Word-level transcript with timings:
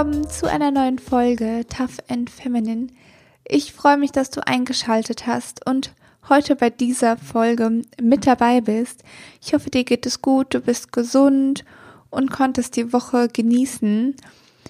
willkommen 0.00 0.30
zu 0.30 0.50
einer 0.50 0.70
neuen 0.70 0.98
Folge 0.98 1.66
Tough 1.68 1.98
and 2.08 2.30
Feminine. 2.30 2.86
Ich 3.44 3.74
freue 3.74 3.98
mich, 3.98 4.12
dass 4.12 4.30
du 4.30 4.40
eingeschaltet 4.46 5.26
hast 5.26 5.66
und 5.68 5.92
heute 6.26 6.56
bei 6.56 6.70
dieser 6.70 7.18
Folge 7.18 7.82
mit 8.00 8.26
dabei 8.26 8.62
bist. 8.62 9.02
Ich 9.42 9.52
hoffe, 9.52 9.68
dir 9.68 9.84
geht 9.84 10.06
es 10.06 10.22
gut, 10.22 10.54
du 10.54 10.60
bist 10.60 10.92
gesund 10.92 11.66
und 12.08 12.30
konntest 12.30 12.76
die 12.76 12.94
Woche 12.94 13.28
genießen. 13.28 14.16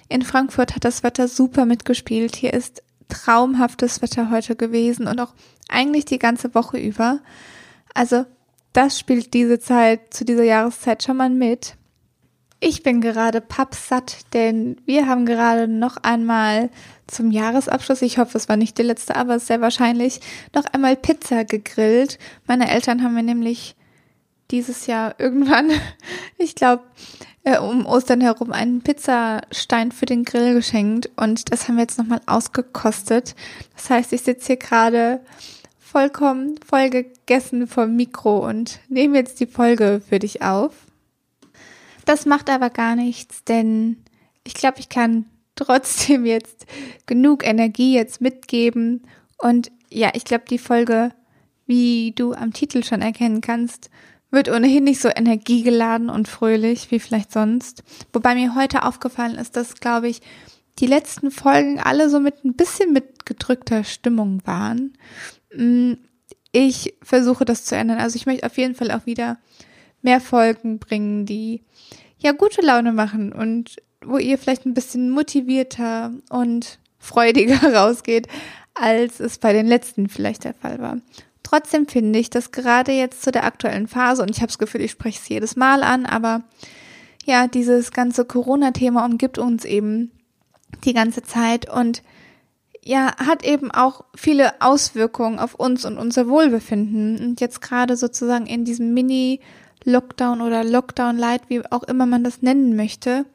In 0.09 0.21
Frankfurt 0.23 0.75
hat 0.75 0.83
das 0.83 1.01
Wetter 1.01 1.29
super 1.29 1.65
mitgespielt. 1.65 2.35
Hier 2.35 2.53
ist 2.53 2.83
traumhaftes 3.07 4.01
Wetter 4.01 4.31
heute 4.31 4.57
gewesen 4.57 5.07
und 5.07 5.21
auch 5.21 5.33
eigentlich 5.69 6.03
die 6.03 6.19
ganze 6.19 6.53
Woche 6.53 6.77
über. 6.77 7.21
Also 7.93 8.25
das 8.73 8.99
spielt 8.99 9.33
diese 9.33 9.61
Zeit 9.61 10.13
zu 10.13 10.25
dieser 10.25 10.43
Jahreszeit 10.43 11.03
schon 11.03 11.15
mal 11.15 11.29
mit. 11.29 11.77
Ich 12.63 12.83
bin 12.83 13.01
gerade 13.01 13.41
pappsatt, 13.41 14.17
denn 14.33 14.77
wir 14.85 15.07
haben 15.07 15.25
gerade 15.25 15.67
noch 15.67 15.97
einmal 15.97 16.69
zum 17.07 17.31
Jahresabschluss, 17.31 18.03
ich 18.03 18.19
hoffe, 18.19 18.37
es 18.37 18.49
war 18.49 18.55
nicht 18.55 18.77
die 18.77 18.83
letzte, 18.83 19.15
aber 19.15 19.39
sehr 19.39 19.61
wahrscheinlich, 19.61 20.21
noch 20.53 20.65
einmal 20.65 20.95
Pizza 20.95 21.43
gegrillt. 21.43 22.19
Meine 22.45 22.69
Eltern 22.69 23.01
haben 23.01 23.15
mir 23.15 23.23
nämlich 23.23 23.75
dieses 24.51 24.85
Jahr 24.85 25.15
irgendwann, 25.17 25.71
ich 26.37 26.53
glaube, 26.53 26.83
äh, 27.43 27.57
um 27.57 27.87
Ostern 27.87 28.21
herum 28.21 28.51
einen 28.51 28.83
Pizzastein 28.83 29.91
für 29.91 30.05
den 30.05 30.23
Grill 30.23 30.53
geschenkt 30.53 31.09
und 31.15 31.51
das 31.51 31.67
haben 31.67 31.77
wir 31.77 31.81
jetzt 31.81 31.97
nochmal 31.97 32.21
ausgekostet. 32.27 33.33
Das 33.75 33.89
heißt, 33.89 34.13
ich 34.13 34.21
sitze 34.21 34.45
hier 34.45 34.57
gerade 34.57 35.21
vollkommen 35.79 36.59
voll 36.63 36.91
gegessen 36.91 37.65
vom 37.65 37.95
Mikro 37.95 38.47
und 38.47 38.81
nehme 38.87 39.17
jetzt 39.17 39.39
die 39.39 39.47
Folge 39.47 39.99
für 40.07 40.19
dich 40.19 40.43
auf. 40.43 40.90
Das 42.05 42.25
macht 42.25 42.49
aber 42.49 42.69
gar 42.69 42.95
nichts, 42.95 43.43
denn 43.43 44.03
ich 44.43 44.53
glaube, 44.53 44.79
ich 44.79 44.89
kann 44.89 45.25
trotzdem 45.55 46.25
jetzt 46.25 46.65
genug 47.05 47.45
Energie 47.45 47.93
jetzt 47.93 48.21
mitgeben. 48.21 49.03
Und 49.37 49.71
ja, 49.89 50.11
ich 50.13 50.23
glaube, 50.23 50.45
die 50.49 50.57
Folge, 50.57 51.11
wie 51.65 52.13
du 52.15 52.33
am 52.33 52.53
Titel 52.53 52.83
schon 52.83 53.01
erkennen 53.01 53.41
kannst, 53.41 53.89
wird 54.31 54.49
ohnehin 54.49 54.85
nicht 54.85 55.01
so 55.01 55.09
energiegeladen 55.09 56.09
und 56.09 56.27
fröhlich 56.27 56.89
wie 56.89 56.99
vielleicht 56.99 57.31
sonst. 57.31 57.83
Wobei 58.13 58.33
mir 58.33 58.55
heute 58.55 58.83
aufgefallen 58.83 59.35
ist, 59.35 59.57
dass, 59.57 59.75
glaube 59.75 60.07
ich, 60.07 60.21
die 60.79 60.87
letzten 60.87 61.31
Folgen 61.31 61.79
alle 61.79 62.09
so 62.09 62.19
mit 62.19 62.45
ein 62.45 62.53
bisschen 62.53 62.93
mit 62.93 63.25
gedrückter 63.25 63.83
Stimmung 63.83 64.41
waren. 64.45 64.93
Mm, 65.53 65.93
ich 66.53 66.95
versuche 67.01 67.45
das 67.45 67.65
zu 67.65 67.75
ändern. 67.75 67.99
Also 67.99 68.15
ich 68.15 68.25
möchte 68.25 68.45
auf 68.45 68.57
jeden 68.57 68.75
Fall 68.75 68.91
auch 68.91 69.05
wieder 69.05 69.37
mehr 70.01 70.21
Folgen 70.21 70.79
bringen, 70.79 71.25
die 71.25 71.63
ja 72.19 72.31
gute 72.31 72.61
Laune 72.61 72.91
machen 72.91 73.33
und 73.33 73.77
wo 74.03 74.17
ihr 74.17 74.37
vielleicht 74.37 74.65
ein 74.65 74.73
bisschen 74.73 75.09
motivierter 75.09 76.11
und 76.29 76.79
freudiger 76.99 77.73
rausgeht, 77.73 78.27
als 78.73 79.19
es 79.19 79.37
bei 79.37 79.53
den 79.53 79.67
letzten 79.67 80.07
vielleicht 80.07 80.43
der 80.43 80.53
Fall 80.53 80.79
war. 80.79 80.97
Trotzdem 81.43 81.87
finde 81.87 82.19
ich, 82.19 82.29
dass 82.29 82.51
gerade 82.51 82.91
jetzt 82.91 83.23
zu 83.23 83.31
der 83.31 83.43
aktuellen 83.43 83.87
Phase, 83.87 84.21
und 84.21 84.29
ich 84.29 84.37
habe 84.37 84.47
das 84.47 84.59
Gefühl, 84.59 84.81
ich 84.81 84.91
spreche 84.91 85.19
es 85.21 85.27
jedes 85.27 85.55
Mal 85.55 85.83
an, 85.83 86.05
aber 86.05 86.43
ja, 87.25 87.47
dieses 87.47 87.91
ganze 87.91 88.25
Corona-Thema 88.25 89.05
umgibt 89.05 89.37
uns 89.37 89.65
eben 89.65 90.11
die 90.85 90.93
ganze 90.93 91.23
Zeit 91.23 91.69
und 91.69 92.03
ja, 92.83 93.15
hat 93.17 93.45
eben 93.45 93.69
auch 93.71 94.05
viele 94.15 94.59
Auswirkungen 94.61 95.37
auf 95.37 95.53
uns 95.55 95.85
und 95.85 95.97
unser 95.97 96.27
Wohlbefinden. 96.27 97.19
Und 97.19 97.41
jetzt 97.41 97.61
gerade 97.61 97.95
sozusagen 97.95 98.47
in 98.47 98.65
diesem 98.65 98.93
Mini- 98.93 99.39
Lockdown 99.83 100.41
oder 100.41 100.63
Lockdown 100.63 101.17
Light, 101.17 101.43
wie 101.49 101.65
auch 101.71 101.83
immer 101.83 102.05
man 102.05 102.23
das 102.23 102.41
nennen 102.41 102.75
möchte, 102.75 103.25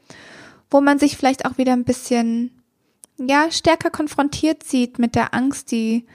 wo 0.70 0.81
man 0.81 0.98
sich 0.98 1.16
vielleicht 1.16 1.44
auch 1.44 1.59
wieder 1.59 1.72
ein 1.72 1.84
bisschen, 1.84 2.50
ja, 3.19 3.50
stärker 3.50 3.91
konfrontiert 3.91 4.62
sieht 4.62 4.98
mit 4.98 5.15
der 5.15 5.34
Angst, 5.34 5.70
die 5.72 6.06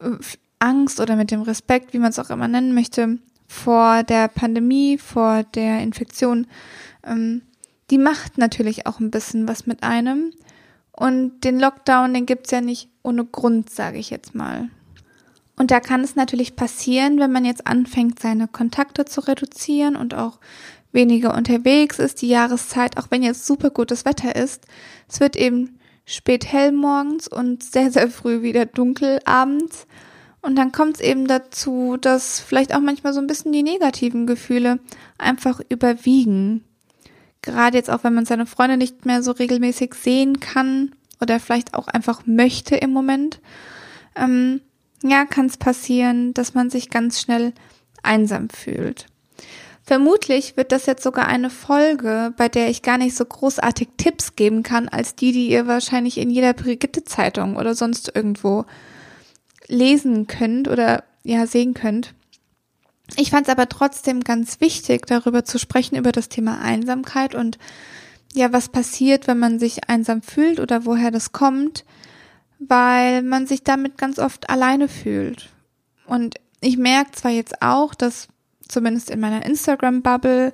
äh, 0.00 0.10
Angst 0.58 1.00
oder 1.00 1.16
mit 1.16 1.30
dem 1.30 1.42
Respekt, 1.42 1.92
wie 1.92 1.98
man 1.98 2.10
es 2.10 2.18
auch 2.18 2.30
immer 2.30 2.48
nennen 2.48 2.74
möchte, 2.74 3.18
vor 3.46 4.02
der 4.02 4.28
Pandemie, 4.28 4.98
vor 4.98 5.44
der 5.44 5.80
Infektion, 5.80 6.46
ähm, 7.04 7.42
die 7.90 7.98
macht 7.98 8.38
natürlich 8.38 8.86
auch 8.86 8.98
ein 8.98 9.10
bisschen 9.10 9.46
was 9.46 9.66
mit 9.66 9.82
einem. 9.82 10.32
Und 10.92 11.44
den 11.44 11.60
Lockdown, 11.60 12.14
den 12.14 12.26
gibt's 12.26 12.50
ja 12.50 12.60
nicht 12.60 12.88
ohne 13.02 13.24
Grund, 13.24 13.70
sage 13.70 13.98
ich 13.98 14.10
jetzt 14.10 14.34
mal. 14.34 14.70
Und 15.56 15.70
da 15.70 15.80
kann 15.80 16.02
es 16.02 16.16
natürlich 16.16 16.54
passieren, 16.54 17.18
wenn 17.18 17.32
man 17.32 17.44
jetzt 17.44 17.66
anfängt, 17.66 18.20
seine 18.20 18.46
Kontakte 18.46 19.06
zu 19.06 19.20
reduzieren 19.20 19.96
und 19.96 20.14
auch 20.14 20.38
weniger 20.92 21.34
unterwegs 21.34 21.98
ist, 21.98 22.22
die 22.22 22.28
Jahreszeit, 22.28 22.98
auch 22.98 23.06
wenn 23.10 23.22
jetzt 23.22 23.46
super 23.46 23.70
gutes 23.70 24.04
Wetter 24.04 24.36
ist. 24.36 24.66
Es 25.08 25.20
wird 25.20 25.36
eben 25.36 25.78
spät 26.04 26.46
hell 26.46 26.72
morgens 26.72 27.26
und 27.28 27.62
sehr, 27.62 27.90
sehr 27.90 28.08
früh 28.08 28.42
wieder 28.42 28.66
dunkel 28.66 29.20
abends. 29.24 29.86
Und 30.42 30.56
dann 30.56 30.72
kommt 30.72 30.96
es 30.96 31.00
eben 31.00 31.26
dazu, 31.26 31.96
dass 32.00 32.38
vielleicht 32.38 32.74
auch 32.74 32.80
manchmal 32.80 33.12
so 33.12 33.20
ein 33.20 33.26
bisschen 33.26 33.52
die 33.52 33.64
negativen 33.64 34.26
Gefühle 34.26 34.78
einfach 35.18 35.60
überwiegen. 35.68 36.64
Gerade 37.42 37.76
jetzt 37.76 37.90
auch, 37.90 38.04
wenn 38.04 38.14
man 38.14 38.26
seine 38.26 38.46
Freunde 38.46 38.76
nicht 38.76 39.06
mehr 39.06 39.22
so 39.22 39.32
regelmäßig 39.32 39.94
sehen 39.94 40.38
kann 40.38 40.94
oder 41.20 41.40
vielleicht 41.40 41.74
auch 41.74 41.88
einfach 41.88 42.26
möchte 42.26 42.76
im 42.76 42.92
Moment. 42.92 43.40
Ähm, 44.14 44.60
ja, 45.08 45.24
kann 45.24 45.46
es 45.46 45.56
passieren, 45.56 46.34
dass 46.34 46.54
man 46.54 46.70
sich 46.70 46.90
ganz 46.90 47.20
schnell 47.20 47.52
einsam 48.02 48.48
fühlt. 48.48 49.06
Vermutlich 49.82 50.56
wird 50.56 50.72
das 50.72 50.86
jetzt 50.86 51.04
sogar 51.04 51.28
eine 51.28 51.48
Folge, 51.48 52.34
bei 52.36 52.48
der 52.48 52.70
ich 52.70 52.82
gar 52.82 52.98
nicht 52.98 53.16
so 53.16 53.24
großartig 53.24 53.88
Tipps 53.96 54.34
geben 54.34 54.64
kann, 54.64 54.88
als 54.88 55.14
die, 55.14 55.30
die 55.30 55.48
ihr 55.48 55.68
wahrscheinlich 55.68 56.18
in 56.18 56.28
jeder 56.28 56.54
Brigitte-Zeitung 56.54 57.56
oder 57.56 57.76
sonst 57.76 58.10
irgendwo 58.12 58.64
lesen 59.68 60.26
könnt 60.26 60.66
oder 60.66 61.04
ja 61.22 61.46
sehen 61.46 61.74
könnt. 61.74 62.14
Ich 63.16 63.30
fand 63.30 63.46
es 63.46 63.52
aber 63.52 63.68
trotzdem 63.68 64.24
ganz 64.24 64.60
wichtig, 64.60 65.06
darüber 65.06 65.44
zu 65.44 65.58
sprechen, 65.58 65.94
über 65.94 66.10
das 66.10 66.28
Thema 66.28 66.60
Einsamkeit 66.60 67.36
und 67.36 67.58
ja, 68.34 68.52
was 68.52 68.68
passiert, 68.68 69.28
wenn 69.28 69.38
man 69.38 69.60
sich 69.60 69.88
einsam 69.88 70.20
fühlt 70.20 70.58
oder 70.58 70.84
woher 70.84 71.12
das 71.12 71.30
kommt, 71.30 71.84
weil 72.58 73.22
man 73.22 73.46
sich 73.46 73.62
damit 73.64 73.98
ganz 73.98 74.18
oft 74.18 74.50
alleine 74.50 74.88
fühlt. 74.88 75.50
Und 76.06 76.36
ich 76.60 76.76
merke 76.76 77.12
zwar 77.12 77.30
jetzt 77.30 77.62
auch, 77.62 77.94
dass 77.94 78.28
zumindest 78.68 79.10
in 79.10 79.20
meiner 79.20 79.44
Instagram-Bubble 79.44 80.52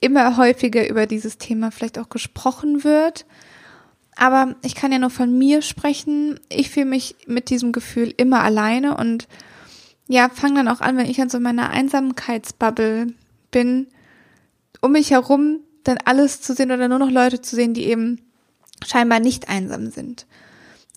immer 0.00 0.36
häufiger 0.36 0.88
über 0.88 1.06
dieses 1.06 1.38
Thema 1.38 1.70
vielleicht 1.70 1.98
auch 1.98 2.08
gesprochen 2.08 2.84
wird. 2.84 3.26
Aber 4.16 4.56
ich 4.62 4.74
kann 4.74 4.92
ja 4.92 4.98
nur 4.98 5.10
von 5.10 5.36
mir 5.36 5.62
sprechen. 5.62 6.40
Ich 6.48 6.70
fühle 6.70 6.86
mich 6.86 7.16
mit 7.26 7.50
diesem 7.50 7.72
Gefühl 7.72 8.12
immer 8.16 8.42
alleine 8.42 8.96
und 8.96 9.28
ja, 10.08 10.28
fange 10.28 10.56
dann 10.56 10.68
auch 10.68 10.80
an, 10.80 10.96
wenn 10.96 11.08
ich 11.08 11.20
an 11.20 11.28
so 11.28 11.38
meiner 11.38 11.70
Einsamkeitsbubble 11.70 13.08
bin, 13.50 13.86
um 14.80 14.92
mich 14.92 15.10
herum 15.10 15.60
dann 15.84 15.98
alles 16.04 16.40
zu 16.40 16.54
sehen 16.54 16.72
oder 16.72 16.88
nur 16.88 16.98
noch 16.98 17.10
Leute 17.10 17.40
zu 17.40 17.54
sehen, 17.54 17.74
die 17.74 17.86
eben 17.86 18.20
scheinbar 18.86 19.20
nicht 19.20 19.48
einsam 19.48 19.90
sind. 19.90 20.26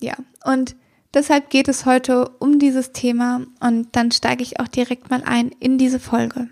Ja, 0.02 0.16
und 0.44 0.74
deshalb 1.14 1.48
geht 1.48 1.68
es 1.68 1.86
heute 1.86 2.28
um 2.40 2.58
dieses 2.58 2.90
Thema 2.90 3.46
und 3.60 3.88
dann 3.92 4.10
steige 4.10 4.42
ich 4.42 4.58
auch 4.58 4.66
direkt 4.66 5.10
mal 5.10 5.22
ein 5.24 5.52
in 5.60 5.78
diese 5.78 6.00
Folge. 6.00 6.48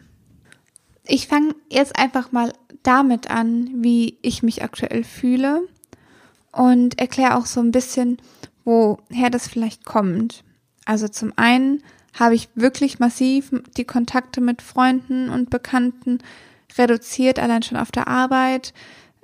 Ich 1.04 1.26
fange 1.26 1.56
jetzt 1.68 1.98
einfach 1.98 2.30
mal 2.30 2.52
damit 2.84 3.28
an, 3.28 3.68
wie 3.82 4.18
ich 4.22 4.44
mich 4.44 4.62
aktuell 4.62 5.02
fühle 5.02 5.66
und 6.52 7.00
erkläre 7.00 7.36
auch 7.36 7.46
so 7.46 7.58
ein 7.58 7.72
bisschen, 7.72 8.18
woher 8.64 9.30
das 9.30 9.48
vielleicht 9.48 9.84
kommt. 9.84 10.44
Also 10.84 11.08
zum 11.08 11.32
einen 11.34 11.82
habe 12.18 12.36
ich 12.36 12.50
wirklich 12.54 13.00
massiv 13.00 13.50
die 13.76 13.84
Kontakte 13.84 14.40
mit 14.40 14.62
Freunden 14.62 15.28
und 15.28 15.50
Bekannten 15.50 16.18
reduziert, 16.78 17.40
allein 17.40 17.64
schon 17.64 17.78
auf 17.78 17.90
der 17.90 18.06
Arbeit 18.06 18.72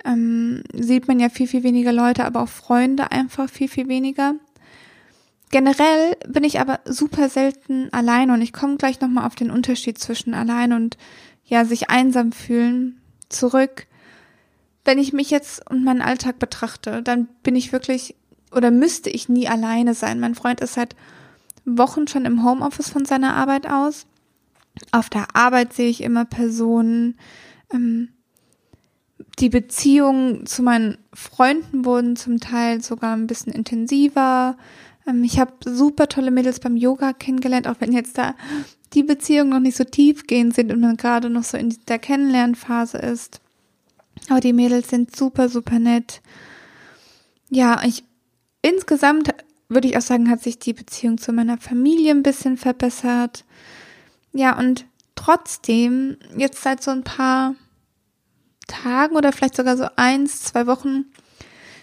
ähm, 0.07 0.63
sieht 0.73 1.07
man 1.07 1.19
ja 1.19 1.29
viel, 1.29 1.47
viel 1.47 1.63
weniger 1.63 1.91
Leute, 1.91 2.25
aber 2.25 2.41
auch 2.41 2.49
Freunde 2.49 3.11
einfach 3.11 3.49
viel, 3.49 3.67
viel 3.67 3.89
weniger. 3.89 4.35
Generell 5.49 6.17
bin 6.27 6.43
ich 6.43 6.59
aber 6.59 6.79
super 6.85 7.29
selten 7.29 7.91
allein 7.91 8.31
und 8.31 8.41
ich 8.41 8.53
komme 8.53 8.77
gleich 8.77 8.99
nochmal 9.01 9.25
auf 9.25 9.35
den 9.35 9.51
Unterschied 9.51 9.97
zwischen 9.97 10.33
allein 10.33 10.73
und 10.73 10.97
ja, 11.45 11.65
sich 11.65 11.89
einsam 11.89 12.31
fühlen 12.31 13.01
zurück. 13.29 13.87
Wenn 14.83 14.97
ich 14.97 15.13
mich 15.13 15.29
jetzt 15.29 15.69
und 15.69 15.83
meinen 15.83 16.01
Alltag 16.01 16.39
betrachte, 16.39 17.03
dann 17.03 17.27
bin 17.43 17.55
ich 17.55 17.71
wirklich 17.71 18.15
oder 18.51 18.71
müsste 18.71 19.09
ich 19.09 19.29
nie 19.29 19.47
alleine 19.47 19.93
sein. 19.93 20.19
Mein 20.19 20.35
Freund 20.35 20.61
ist 20.61 20.73
seit 20.73 20.95
Wochen 21.65 22.07
schon 22.07 22.25
im 22.25 22.45
Homeoffice 22.45 22.89
von 22.89 23.05
seiner 23.05 23.35
Arbeit 23.35 23.69
aus. 23.69 24.05
Auf 24.91 25.09
der 25.09 25.35
Arbeit 25.35 25.73
sehe 25.73 25.89
ich 25.89 26.01
immer 26.01 26.23
Personen. 26.23 27.17
Ähm, 27.73 28.09
die 29.39 29.49
Beziehungen 29.49 30.45
zu 30.45 30.63
meinen 30.63 30.97
Freunden 31.13 31.85
wurden 31.85 32.15
zum 32.15 32.39
Teil 32.39 32.81
sogar 32.81 33.15
ein 33.15 33.27
bisschen 33.27 33.53
intensiver. 33.53 34.57
Ähm, 35.07 35.23
ich 35.23 35.39
habe 35.39 35.53
super 35.65 36.07
tolle 36.07 36.31
Mädels 36.31 36.59
beim 36.59 36.75
Yoga 36.75 37.13
kennengelernt, 37.13 37.67
auch 37.67 37.75
wenn 37.79 37.91
jetzt 37.91 38.17
da 38.17 38.35
die 38.93 39.03
Beziehungen 39.03 39.49
noch 39.49 39.59
nicht 39.59 39.77
so 39.77 39.83
tiefgehend 39.83 40.55
sind 40.55 40.71
und 40.71 40.79
man 40.79 40.97
gerade 40.97 41.29
noch 41.29 41.43
so 41.43 41.57
in 41.57 41.75
der 41.87 41.99
Kennenlernphase 41.99 42.97
ist. 42.97 43.41
Aber 44.29 44.39
die 44.39 44.53
Mädels 44.53 44.89
sind 44.89 45.15
super, 45.15 45.49
super 45.49 45.79
nett. 45.79 46.21
ja, 47.49 47.81
ich 47.83 48.03
insgesamt 48.61 49.33
würde 49.69 49.87
ich 49.87 49.97
auch 49.97 50.01
sagen, 50.01 50.29
hat 50.29 50.41
sich 50.41 50.59
die 50.59 50.73
Beziehung 50.73 51.17
zu 51.17 51.33
meiner 51.33 51.57
Familie 51.57 52.11
ein 52.11 52.23
bisschen 52.23 52.57
verbessert. 52.57 53.45
Ja, 54.33 54.57
und 54.57 54.85
trotzdem, 55.15 56.17
jetzt 56.37 56.61
seit 56.63 56.81
so 56.81 56.91
ein 56.91 57.03
paar 57.03 57.55
Tagen 58.67 59.15
oder 59.15 59.31
vielleicht 59.31 59.55
sogar 59.55 59.77
so 59.77 59.87
eins, 59.95 60.43
zwei 60.43 60.67
Wochen, 60.67 61.05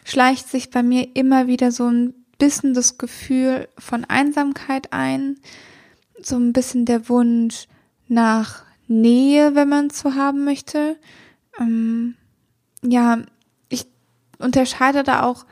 schleicht 0.05 0.49
sich 0.49 0.71
bei 0.71 0.83
mir 0.83 1.09
immer 1.15 1.47
wieder 1.47 1.73
so 1.73 1.89
ein 1.89 2.15
bisschen 2.39 2.75
das 2.75 2.99
Gefühl 2.99 3.69
von 3.79 4.05
Einsamkeit 4.05 4.93
ein, 4.93 5.39
so 6.23 6.37
ein 6.37 6.53
bisschen 6.53 6.85
der 6.85 7.09
Wunsch 7.09 7.67
nach 8.09 8.63
Nähe, 8.87 9.55
wenn 9.55 9.69
man 9.69 9.87
es 9.87 10.01
so 10.01 10.15
haben 10.15 10.45
möchte. 10.45 10.97
Ähm, 11.59 12.17
ja, 12.83 13.19
ich 13.69 13.87
unterscheide 14.39 15.03
da 15.03 15.23
auch 15.23 15.47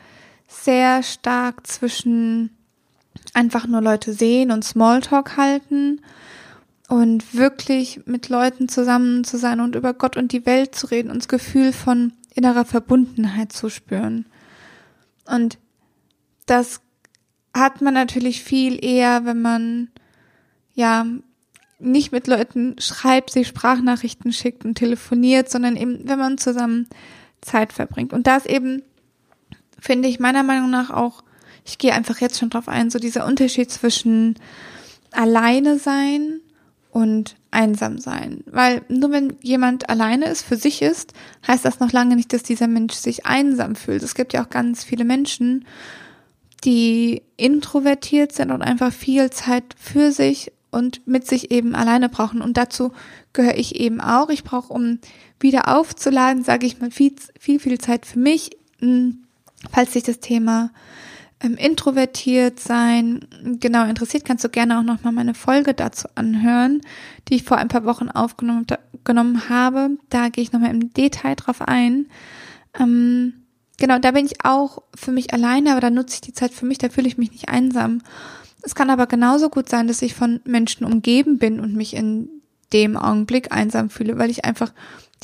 sehr 0.49 1.03
stark 1.03 1.67
zwischen 1.67 2.57
einfach 3.33 3.67
nur 3.67 3.81
Leute 3.81 4.13
sehen 4.13 4.51
und 4.51 4.65
Smalltalk 4.65 5.37
halten 5.37 6.01
und 6.89 7.35
wirklich 7.35 8.03
mit 8.07 8.29
Leuten 8.29 8.69
zusammen 8.69 9.25
zu 9.25 9.39
sein 9.39 9.61
und 9.61 9.77
über 9.77 9.95
Gott 9.95 10.17
und 10.17 10.33
die 10.33 10.47
Welt 10.47 10.75
zu 10.75 10.89
reden 10.89 11.11
und 11.11 11.19
das 11.19 11.29
Gefühl 11.29 11.73
von 11.73 12.13
innerer 12.35 12.65
Verbundenheit 12.65 13.53
zu 13.53 13.69
spüren. 13.69 14.27
Und 15.25 15.59
das 16.47 16.81
hat 17.55 17.81
man 17.81 17.95
natürlich 17.95 18.43
viel 18.43 18.83
eher, 18.85 19.25
wenn 19.25 19.43
man 19.43 19.89
ja 20.75 21.07
nicht 21.79 22.13
mit 22.13 22.27
Leuten 22.27 22.77
schreibt, 22.79 23.31
sich 23.31 23.49
Sprachnachrichten 23.49 24.33
schickt 24.33 24.65
und 24.65 24.77
telefoniert, 24.77 25.51
sondern 25.51 25.77
eben, 25.77 26.09
wenn 26.09 26.19
man 26.19 26.39
zusammen 26.39 26.89
Zeit 27.41 27.73
verbringt. 27.73 28.13
Und 28.13 28.27
da 28.27 28.37
ist 28.37 28.47
eben, 28.47 28.83
finde 29.79 30.09
ich 30.09 30.21
meiner 30.21 30.43
Meinung 30.43 30.71
nach 30.71 30.91
auch, 30.91 31.25
ich 31.65 31.79
gehe 31.79 31.93
einfach 31.93 32.21
jetzt 32.21 32.39
schon 32.39 32.51
drauf 32.51 32.69
ein, 32.69 32.91
so 32.91 32.99
dieser 32.99 33.27
Unterschied 33.27 33.71
zwischen 33.71 34.37
alleine 35.11 35.79
sein 35.79 36.42
und 36.93 37.37
einsam 37.51 37.99
sein. 37.99 38.45
Weil 38.47 38.83
nur 38.89 39.11
wenn 39.11 39.37
jemand 39.41 39.89
alleine 39.89 40.27
ist, 40.27 40.43
für 40.43 40.57
sich 40.57 40.83
ist, 40.83 41.15
heißt 41.47 41.65
das 41.65 41.81
noch 41.81 41.91
lange 41.91 42.15
nicht, 42.17 42.33
dass 42.35 42.43
dieser 42.43 42.69
Mensch 42.69 42.95
sich 42.95 43.25
einsam 43.25 43.75
fühlt. 43.77 44.03
Es 44.03 44.15
gibt 44.15 44.35
ja 44.35 44.45
auch 44.45 44.51
ganz 44.51 44.85
viele 44.85 45.05
Menschen, 45.05 45.65
die 46.65 47.23
introvertiert 47.39 48.33
sind 48.33 48.51
und 48.51 48.61
einfach 48.61 48.93
viel 48.93 49.31
Zeit 49.31 49.65
für 49.79 50.13
sich 50.13 50.53
und 50.71 51.07
mit 51.07 51.27
sich 51.27 51.51
eben 51.51 51.75
alleine 51.75 52.11
brauchen. 52.11 52.43
Und 52.43 52.59
dazu 52.59 52.93
gehöre 53.33 53.57
ich 53.57 53.77
eben 53.77 54.03
auch. 54.03 54.29
Ich 54.29 54.45
brauche, 54.45 54.73
um 54.73 54.99
wieder 55.41 55.75
aufzuladen, 55.75 56.45
sage 56.45 56.67
ich 56.67 56.79
mal, 56.79 56.91
viel, 56.91 57.15
viel, 57.41 57.59
viel 57.59 57.79
Zeit 57.79 58.05
für 58.05 58.19
mich. 58.19 58.51
Hm, 58.81 59.25
falls 59.73 59.95
sich 59.95 60.03
das 60.03 60.21
Thema 60.21 60.71
ähm, 61.43 61.57
introvertiert 61.57 62.61
sein 62.61 63.27
genau 63.61 63.85
interessiert, 63.87 64.25
kannst 64.25 64.45
du 64.45 64.49
gerne 64.49 64.79
auch 64.79 64.83
nochmal 64.83 65.13
meine 65.13 65.35
Folge 65.35 65.75
dazu 65.75 66.09
anhören, 66.15 66.81
die 67.29 67.35
ich 67.37 67.43
vor 67.43 67.57
ein 67.57 67.69
paar 67.69 67.85
Wochen 67.85 68.09
aufgenommen 68.09 68.67
genommen 69.05 69.49
habe. 69.49 69.91
Da 70.09 70.29
gehe 70.29 70.43
ich 70.45 70.53
nochmal 70.53 70.71
im 70.71 70.93
Detail 70.93 71.35
drauf 71.35 71.61
ein. 71.61 72.07
Ähm, 72.79 73.35
genau, 73.79 73.99
da 73.99 74.13
bin 74.13 74.27
ich 74.27 74.45
auch 74.45 74.83
für 74.95 75.11
mich 75.11 75.35
alleine, 75.35 75.73
aber 75.73 75.81
da 75.81 75.91
nutze 75.91 76.15
ich 76.15 76.21
die 76.21 76.33
Zeit 76.33 76.53
für 76.53 76.67
mich, 76.67 76.79
da 76.79 76.89
fühle 76.89 77.09
ich 77.09 77.19
mich 77.19 77.33
nicht 77.33 77.49
einsam. 77.49 78.03
Es 78.63 78.77
kann 78.77 78.91
aber 78.91 79.07
genauso 79.07 79.51
gut 79.51 79.69
sein, 79.69 79.89
dass 79.89 80.03
ich 80.03 80.15
von 80.15 80.41
Menschen 80.45 80.87
umgeben 80.87 81.39
bin 81.39 81.59
und 81.59 81.75
mich 81.75 81.95
in 81.95 82.29
dem 82.73 82.97
Augenblick 82.97 83.53
einsam 83.53 83.91
fühle, 83.91 84.17
weil 84.19 84.31
ich 84.31 84.45
einfach 84.45 84.73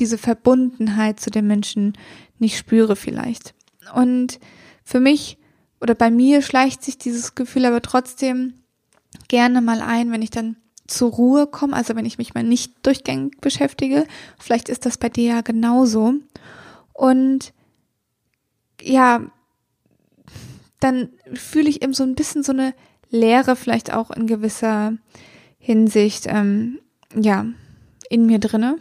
diese 0.00 0.18
Verbundenheit 0.18 1.20
zu 1.20 1.30
den 1.30 1.46
Menschen 1.46 1.96
nicht 2.38 2.58
spüre 2.58 2.96
vielleicht. 2.96 3.54
Und 3.94 4.40
für 4.84 5.00
mich 5.00 5.37
oder 5.80 5.94
bei 5.94 6.10
mir 6.10 6.42
schleicht 6.42 6.82
sich 6.82 6.98
dieses 6.98 7.34
Gefühl 7.34 7.66
aber 7.66 7.82
trotzdem 7.82 8.54
gerne 9.28 9.60
mal 9.60 9.80
ein, 9.80 10.10
wenn 10.10 10.22
ich 10.22 10.30
dann 10.30 10.56
zur 10.86 11.12
Ruhe 11.12 11.46
komme, 11.46 11.76
also 11.76 11.94
wenn 11.94 12.06
ich 12.06 12.18
mich 12.18 12.34
mal 12.34 12.42
nicht 12.42 12.74
durchgängig 12.82 13.40
beschäftige. 13.40 14.06
Vielleicht 14.38 14.68
ist 14.68 14.86
das 14.86 14.96
bei 14.96 15.08
dir 15.08 15.34
ja 15.34 15.40
genauso. 15.42 16.14
Und 16.94 17.52
ja, 18.80 19.20
dann 20.80 21.10
fühle 21.34 21.68
ich 21.68 21.82
eben 21.82 21.92
so 21.92 22.04
ein 22.04 22.14
bisschen 22.14 22.42
so 22.42 22.52
eine 22.52 22.74
Leere 23.10 23.56
vielleicht 23.56 23.92
auch 23.92 24.10
in 24.10 24.26
gewisser 24.26 24.94
Hinsicht, 25.58 26.26
ähm, 26.26 26.78
ja, 27.14 27.46
in 28.08 28.26
mir 28.26 28.38
drinne. 28.38 28.76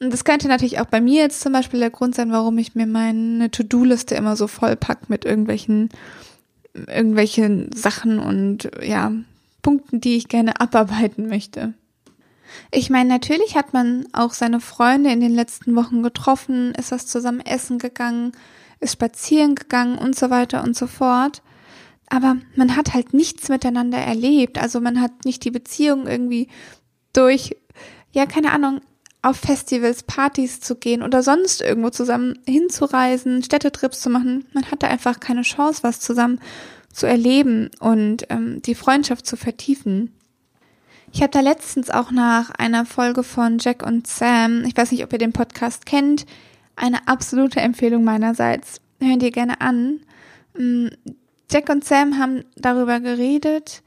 Und 0.00 0.12
das 0.12 0.24
könnte 0.24 0.48
natürlich 0.48 0.80
auch 0.80 0.86
bei 0.86 1.00
mir 1.00 1.22
jetzt 1.22 1.40
zum 1.40 1.52
Beispiel 1.52 1.80
der 1.80 1.90
Grund 1.90 2.14
sein, 2.14 2.30
warum 2.30 2.56
ich 2.58 2.74
mir 2.74 2.86
meine 2.86 3.50
To-Do-Liste 3.50 4.14
immer 4.14 4.36
so 4.36 4.46
vollpack 4.46 5.10
mit 5.10 5.24
irgendwelchen, 5.24 5.88
irgendwelchen 6.72 7.72
Sachen 7.72 8.20
und 8.20 8.70
ja, 8.80 9.12
Punkten, 9.62 10.00
die 10.00 10.16
ich 10.16 10.28
gerne 10.28 10.60
abarbeiten 10.60 11.28
möchte. 11.28 11.74
Ich 12.70 12.90
meine, 12.90 13.08
natürlich 13.08 13.56
hat 13.56 13.72
man 13.72 14.06
auch 14.12 14.32
seine 14.32 14.60
Freunde 14.60 15.10
in 15.10 15.20
den 15.20 15.34
letzten 15.34 15.74
Wochen 15.74 16.02
getroffen, 16.02 16.72
ist 16.76 16.92
was 16.92 17.06
zusammen 17.06 17.40
essen 17.40 17.78
gegangen, 17.78 18.32
ist 18.80 18.92
spazieren 18.92 19.56
gegangen 19.56 19.98
und 19.98 20.16
so 20.16 20.30
weiter 20.30 20.62
und 20.62 20.76
so 20.76 20.86
fort 20.86 21.42
aber 22.10 22.36
man 22.56 22.76
hat 22.76 22.94
halt 22.94 23.12
nichts 23.14 23.48
miteinander 23.48 23.98
erlebt. 23.98 24.58
Also 24.58 24.80
man 24.80 25.00
hat 25.00 25.24
nicht 25.24 25.44
die 25.44 25.50
Beziehung 25.50 26.06
irgendwie 26.06 26.48
durch, 27.12 27.56
ja, 28.12 28.26
keine 28.26 28.52
Ahnung, 28.52 28.80
auf 29.22 29.36
Festivals, 29.36 30.04
Partys 30.04 30.60
zu 30.60 30.76
gehen 30.76 31.02
oder 31.02 31.22
sonst 31.22 31.60
irgendwo 31.60 31.90
zusammen 31.90 32.38
hinzureisen, 32.46 33.42
Städtetrips 33.42 34.00
zu 34.00 34.10
machen. 34.10 34.46
Man 34.52 34.70
hatte 34.70 34.88
einfach 34.88 35.20
keine 35.20 35.42
Chance, 35.42 35.82
was 35.82 36.00
zusammen 36.00 36.40
zu 36.92 37.06
erleben 37.06 37.70
und 37.80 38.26
ähm, 38.30 38.62
die 38.62 38.74
Freundschaft 38.74 39.26
zu 39.26 39.36
vertiefen. 39.36 40.12
Ich 41.12 41.22
habe 41.22 41.30
da 41.30 41.40
letztens 41.40 41.90
auch 41.90 42.10
nach 42.10 42.50
einer 42.50 42.84
Folge 42.84 43.22
von 43.22 43.58
Jack 43.58 43.84
und 43.84 44.06
Sam, 44.06 44.64
ich 44.64 44.76
weiß 44.76 44.92
nicht, 44.92 45.04
ob 45.04 45.12
ihr 45.12 45.18
den 45.18 45.32
Podcast 45.32 45.86
kennt, 45.86 46.26
eine 46.76 47.08
absolute 47.08 47.60
Empfehlung 47.60 48.04
meinerseits. 48.04 48.80
Hören 49.00 49.18
dir 49.18 49.30
gerne 49.30 49.60
an. 49.60 50.00
Mm, 50.56 50.88
Jack 51.50 51.70
und 51.70 51.84
Sam 51.84 52.18
haben 52.18 52.44
darüber 52.56 53.00
geredet, 53.00 53.82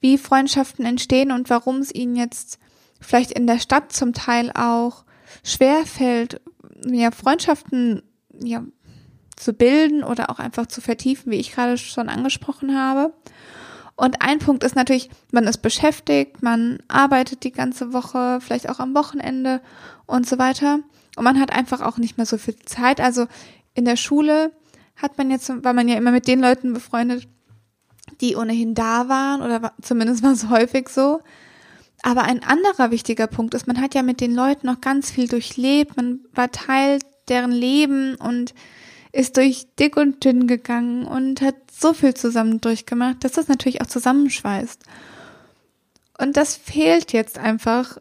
wie 0.00 0.18
Freundschaften 0.18 0.84
entstehen 0.84 1.30
und 1.30 1.50
warum 1.50 1.78
es 1.78 1.94
ihnen 1.94 2.16
jetzt 2.16 2.58
vielleicht 3.02 3.32
in 3.32 3.46
der 3.46 3.58
Stadt 3.58 3.92
zum 3.92 4.12
Teil 4.12 4.50
auch 4.54 5.04
schwer 5.44 5.84
fällt, 5.84 6.40
ja, 6.84 7.10
Freundschaften 7.10 8.02
ja, 8.42 8.64
zu 9.36 9.52
bilden 9.52 10.04
oder 10.04 10.30
auch 10.30 10.38
einfach 10.38 10.66
zu 10.66 10.80
vertiefen, 10.80 11.30
wie 11.32 11.36
ich 11.36 11.52
gerade 11.52 11.76
schon 11.76 12.08
angesprochen 12.08 12.78
habe. 12.78 13.12
Und 13.94 14.22
ein 14.22 14.38
Punkt 14.38 14.64
ist 14.64 14.74
natürlich, 14.74 15.10
man 15.32 15.44
ist 15.44 15.58
beschäftigt, 15.58 16.42
man 16.42 16.78
arbeitet 16.88 17.44
die 17.44 17.52
ganze 17.52 17.92
Woche, 17.92 18.40
vielleicht 18.40 18.68
auch 18.68 18.80
am 18.80 18.94
Wochenende 18.94 19.60
und 20.06 20.26
so 20.26 20.38
weiter. 20.38 20.80
Und 21.16 21.24
man 21.24 21.38
hat 21.38 21.52
einfach 21.52 21.82
auch 21.82 21.98
nicht 21.98 22.16
mehr 22.16 22.26
so 22.26 22.38
viel 22.38 22.56
Zeit. 22.64 23.00
Also 23.00 23.26
in 23.74 23.84
der 23.84 23.96
Schule 23.96 24.52
hat 24.96 25.18
man 25.18 25.30
jetzt, 25.30 25.50
war 25.64 25.72
man 25.72 25.88
ja 25.88 25.96
immer 25.96 26.10
mit 26.10 26.26
den 26.26 26.40
Leuten 26.40 26.72
befreundet, 26.72 27.28
die 28.20 28.36
ohnehin 28.36 28.74
da 28.74 29.08
waren 29.08 29.42
oder 29.42 29.72
zumindest 29.82 30.22
war 30.22 30.32
es 30.32 30.48
häufig 30.48 30.88
so. 30.88 31.20
Aber 32.02 32.24
ein 32.24 32.42
anderer 32.42 32.90
wichtiger 32.90 33.28
Punkt 33.28 33.54
ist, 33.54 33.66
man 33.66 33.80
hat 33.80 33.94
ja 33.94 34.02
mit 34.02 34.20
den 34.20 34.34
Leuten 34.34 34.66
noch 34.66 34.80
ganz 34.80 35.10
viel 35.10 35.28
durchlebt, 35.28 35.96
man 35.96 36.20
war 36.34 36.50
Teil 36.50 36.98
deren 37.28 37.52
Leben 37.52 38.16
und 38.16 38.54
ist 39.12 39.36
durch 39.36 39.66
dick 39.78 39.96
und 39.96 40.24
dünn 40.24 40.46
gegangen 40.46 41.06
und 41.06 41.40
hat 41.40 41.54
so 41.70 41.92
viel 41.92 42.14
zusammen 42.14 42.60
durchgemacht, 42.60 43.22
dass 43.22 43.32
das 43.32 43.48
natürlich 43.48 43.80
auch 43.80 43.86
zusammenschweißt. 43.86 44.82
Und 46.18 46.36
das 46.36 46.56
fehlt 46.56 47.12
jetzt 47.12 47.38
einfach 47.38 47.98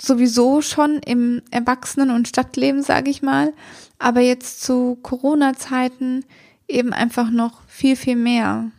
sowieso 0.00 0.60
schon 0.60 0.98
im 0.98 1.42
Erwachsenen- 1.50 2.10
und 2.10 2.26
Stadtleben, 2.26 2.82
sage 2.82 3.10
ich 3.10 3.22
mal, 3.22 3.52
aber 3.98 4.20
jetzt 4.20 4.62
zu 4.62 4.96
Corona-Zeiten 5.02 6.24
eben 6.68 6.92
einfach 6.92 7.30
noch 7.30 7.62
viel, 7.68 7.96
viel 7.96 8.16
mehr. 8.16 8.70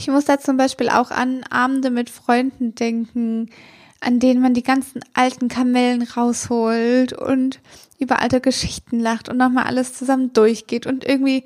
Ich 0.00 0.08
muss 0.08 0.24
da 0.24 0.40
zum 0.40 0.56
Beispiel 0.56 0.88
auch 0.88 1.10
an 1.10 1.42
Abende 1.50 1.90
mit 1.90 2.08
Freunden 2.08 2.74
denken, 2.74 3.50
an 4.00 4.18
denen 4.18 4.40
man 4.40 4.54
die 4.54 4.62
ganzen 4.62 5.02
alten 5.12 5.48
Kamellen 5.48 6.00
rausholt 6.00 7.12
und 7.12 7.60
über 7.98 8.22
alte 8.22 8.40
Geschichten 8.40 8.98
lacht 8.98 9.28
und 9.28 9.36
nochmal 9.36 9.64
alles 9.64 9.92
zusammen 9.92 10.32
durchgeht 10.32 10.86
und 10.86 11.04
irgendwie 11.04 11.44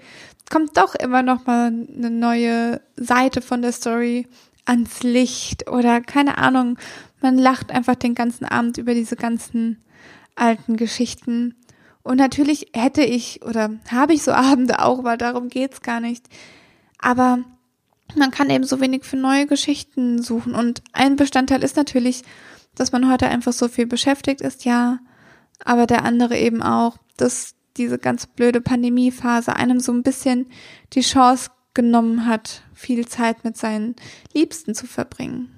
kommt 0.48 0.76
doch 0.76 0.94
immer 0.94 1.24
nochmal 1.24 1.66
eine 1.66 2.10
neue 2.10 2.80
Seite 2.94 3.42
von 3.42 3.60
der 3.60 3.72
Story 3.72 4.28
ans 4.66 5.02
Licht 5.02 5.68
oder 5.68 6.00
keine 6.00 6.38
Ahnung, 6.38 6.78
man 7.20 7.36
lacht 7.36 7.72
einfach 7.72 7.96
den 7.96 8.14
ganzen 8.14 8.44
Abend 8.44 8.78
über 8.78 8.94
diese 8.94 9.16
ganzen 9.16 9.82
alten 10.36 10.76
Geschichten. 10.76 11.56
Und 12.04 12.18
natürlich 12.18 12.68
hätte 12.72 13.02
ich 13.02 13.42
oder 13.42 13.70
habe 13.90 14.12
ich 14.12 14.22
so 14.22 14.30
Abende 14.30 14.80
auch, 14.80 15.02
weil 15.02 15.18
darum 15.18 15.48
geht's 15.48 15.82
gar 15.82 15.98
nicht. 15.98 16.28
Aber 17.00 17.40
man 18.16 18.30
kann 18.30 18.50
eben 18.50 18.64
so 18.64 18.80
wenig 18.80 19.04
für 19.04 19.16
neue 19.16 19.46
Geschichten 19.46 20.22
suchen. 20.22 20.54
Und 20.54 20.82
ein 20.92 21.16
Bestandteil 21.16 21.62
ist 21.62 21.76
natürlich, 21.76 22.22
dass 22.74 22.92
man 22.92 23.10
heute 23.10 23.28
einfach 23.28 23.52
so 23.52 23.68
viel 23.68 23.86
beschäftigt 23.86 24.40
ist, 24.40 24.64
ja. 24.64 24.98
Aber 25.64 25.86
der 25.86 26.04
andere 26.04 26.38
eben 26.38 26.62
auch, 26.62 26.98
dass 27.16 27.54
diese 27.76 27.98
ganz 27.98 28.26
blöde 28.26 28.60
Pandemiephase 28.60 29.56
einem 29.56 29.80
so 29.80 29.92
ein 29.92 30.02
bisschen 30.02 30.46
die 30.92 31.00
Chance 31.00 31.50
genommen 31.74 32.26
hat, 32.26 32.62
viel 32.72 33.06
Zeit 33.06 33.44
mit 33.44 33.56
seinen 33.56 33.96
Liebsten 34.32 34.74
zu 34.74 34.86
verbringen. 34.86 35.50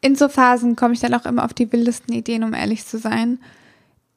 In 0.00 0.16
so 0.16 0.28
Phasen 0.28 0.74
komme 0.74 0.94
ich 0.94 1.00
dann 1.00 1.14
auch 1.14 1.26
immer 1.26 1.44
auf 1.44 1.54
die 1.54 1.72
wildesten 1.72 2.12
Ideen, 2.12 2.42
um 2.42 2.54
ehrlich 2.54 2.84
zu 2.84 2.98
sein. 2.98 3.38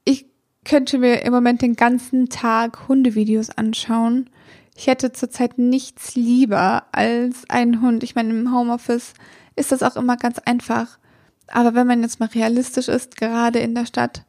Ich 0.03 0.25
könnte 0.63 0.97
mir 0.97 1.21
im 1.21 1.31
Moment 1.31 1.61
den 1.61 1.75
ganzen 1.75 2.29
Tag 2.29 2.87
Hundevideos 2.87 3.51
anschauen. 3.51 4.31
Ich 4.75 4.87
hätte 4.87 5.13
zurzeit 5.13 5.57
nichts 5.57 6.15
lieber 6.15 6.83
als 6.91 7.49
einen 7.49 7.81
Hund. 7.81 8.03
Ich 8.03 8.13
meine, 8.13 8.31
im 8.31 8.53
Homeoffice 8.53 9.13
ist 9.55 9.71
das 9.71 9.81
auch 9.81 9.95
immer 9.95 10.17
ganz 10.17 10.39
einfach. 10.39 10.99
Aber 11.47 11.73
wenn 11.75 11.87
man 11.87 12.01
jetzt 12.01 12.19
mal 12.19 12.27
realistisch 12.27 12.89
ist, 12.89 13.15
gerade 13.15 13.59
in 13.59 13.73
der 13.73 13.85
Stadt, 13.85 14.25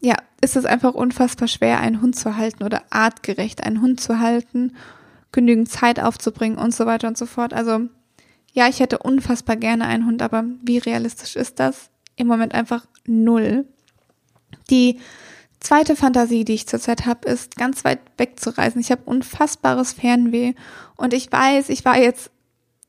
ja, 0.00 0.14
ist 0.40 0.56
es 0.56 0.64
einfach 0.64 0.94
unfassbar 0.94 1.48
schwer, 1.48 1.80
einen 1.80 2.00
Hund 2.00 2.16
zu 2.16 2.36
halten 2.36 2.62
oder 2.62 2.82
artgerecht 2.90 3.64
einen 3.64 3.80
Hund 3.80 4.00
zu 4.00 4.20
halten, 4.20 4.76
genügend 5.32 5.68
Zeit 5.70 6.00
aufzubringen 6.00 6.58
und 6.58 6.74
so 6.74 6.86
weiter 6.86 7.08
und 7.08 7.18
so 7.18 7.26
fort. 7.26 7.52
Also 7.52 7.88
ja, 8.52 8.68
ich 8.68 8.80
hätte 8.80 8.98
unfassbar 8.98 9.56
gerne 9.56 9.86
einen 9.86 10.06
Hund, 10.06 10.22
aber 10.22 10.44
wie 10.62 10.78
realistisch 10.78 11.36
ist 11.36 11.60
das? 11.60 11.90
Im 12.16 12.26
Moment 12.26 12.54
einfach 12.54 12.86
null. 13.06 13.66
Die 14.70 14.98
zweite 15.60 15.94
Fantasie, 15.94 16.44
die 16.44 16.54
ich 16.54 16.66
zurzeit 16.66 17.06
habe, 17.06 17.28
ist 17.28 17.56
ganz 17.56 17.84
weit 17.84 18.00
weg 18.16 18.40
zu 18.40 18.56
reisen. 18.56 18.80
Ich 18.80 18.90
habe 18.90 19.02
unfassbares 19.04 19.92
Fernweh 19.92 20.54
und 20.96 21.14
ich 21.14 21.30
weiß, 21.30 21.68
ich 21.68 21.84
war 21.84 21.98
jetzt 21.98 22.30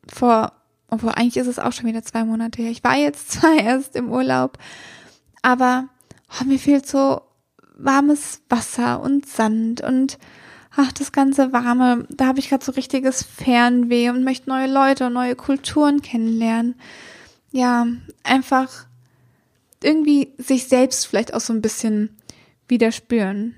vor, 0.07 0.53
obwohl 0.89 1.11
eigentlich 1.11 1.37
ist 1.37 1.47
es 1.47 1.59
auch 1.59 1.73
schon 1.73 1.85
wieder 1.85 2.03
zwei 2.03 2.23
Monate 2.23 2.61
her. 2.61 2.71
Ich 2.71 2.83
war 2.83 2.95
jetzt 2.95 3.31
zwar 3.33 3.55
erst 3.57 3.95
im 3.95 4.09
Urlaub, 4.09 4.57
aber 5.41 5.89
oh, 6.39 6.45
mir 6.45 6.59
fehlt 6.59 6.87
so 6.87 7.21
warmes 7.75 8.41
Wasser 8.49 9.01
und 9.01 9.27
Sand 9.27 9.81
und 9.81 10.17
ach, 10.75 10.91
das 10.93 11.11
ganze 11.11 11.51
Warme, 11.51 12.05
da 12.09 12.27
habe 12.27 12.39
ich 12.39 12.49
gerade 12.49 12.63
so 12.63 12.71
richtiges 12.71 13.23
Fernweh 13.23 14.09
und 14.09 14.23
möchte 14.23 14.49
neue 14.49 14.71
Leute 14.71 15.07
und 15.07 15.13
neue 15.13 15.35
Kulturen 15.35 16.01
kennenlernen. 16.01 16.75
Ja, 17.51 17.85
einfach 18.23 18.85
irgendwie 19.83 20.33
sich 20.37 20.67
selbst 20.67 21.07
vielleicht 21.07 21.33
auch 21.33 21.41
so 21.41 21.53
ein 21.53 21.61
bisschen 21.61 22.15
wieder 22.71 22.91
spüren. 22.91 23.55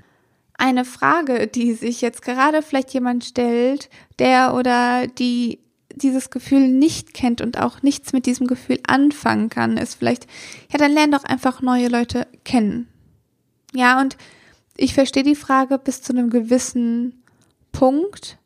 Eine 0.57 0.83
Frage, 0.83 1.47
die 1.47 1.73
sich 1.73 2.01
jetzt 2.01 2.21
gerade 2.21 2.61
vielleicht 2.61 2.93
jemand 2.93 3.23
stellt, 3.23 3.89
der 4.19 4.53
oder 4.53 5.07
die 5.07 5.59
dieses 5.95 6.29
Gefühl 6.29 6.67
nicht 6.67 7.13
kennt 7.13 7.39
und 7.39 7.59
auch 7.59 7.81
nichts 7.81 8.13
mit 8.13 8.25
diesem 8.25 8.47
Gefühl 8.47 8.79
anfangen 8.87 9.49
kann, 9.49 9.77
ist 9.77 9.95
vielleicht, 9.95 10.27
ja, 10.71 10.79
dann 10.79 10.91
lern 10.91 11.11
doch 11.11 11.23
einfach 11.23 11.61
neue 11.61 11.87
Leute 11.87 12.27
kennen. 12.43 12.87
Ja, 13.75 14.01
und 14.01 14.17
ich 14.75 14.93
verstehe 14.93 15.23
die 15.23 15.35
Frage 15.35 15.77
bis 15.77 16.01
zu 16.01 16.13
einem 16.13 16.29
gewissen 16.29 17.23
Punkt. 17.71 18.37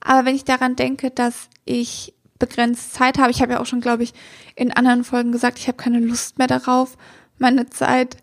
Aber 0.00 0.24
wenn 0.24 0.36
ich 0.36 0.44
daran 0.44 0.76
denke, 0.76 1.10
dass 1.10 1.48
ich 1.64 2.14
begrenzt 2.38 2.94
Zeit 2.94 3.18
habe, 3.18 3.30
ich 3.30 3.42
habe 3.42 3.54
ja 3.54 3.60
auch 3.60 3.66
schon, 3.66 3.80
glaube 3.80 4.02
ich, 4.02 4.12
in 4.54 4.72
anderen 4.72 5.04
Folgen 5.04 5.32
gesagt, 5.32 5.58
ich 5.58 5.68
habe 5.68 5.76
keine 5.76 6.00
Lust 6.00 6.38
mehr 6.38 6.46
darauf, 6.46 6.96
meine 7.38 7.68
Zeit 7.68 8.16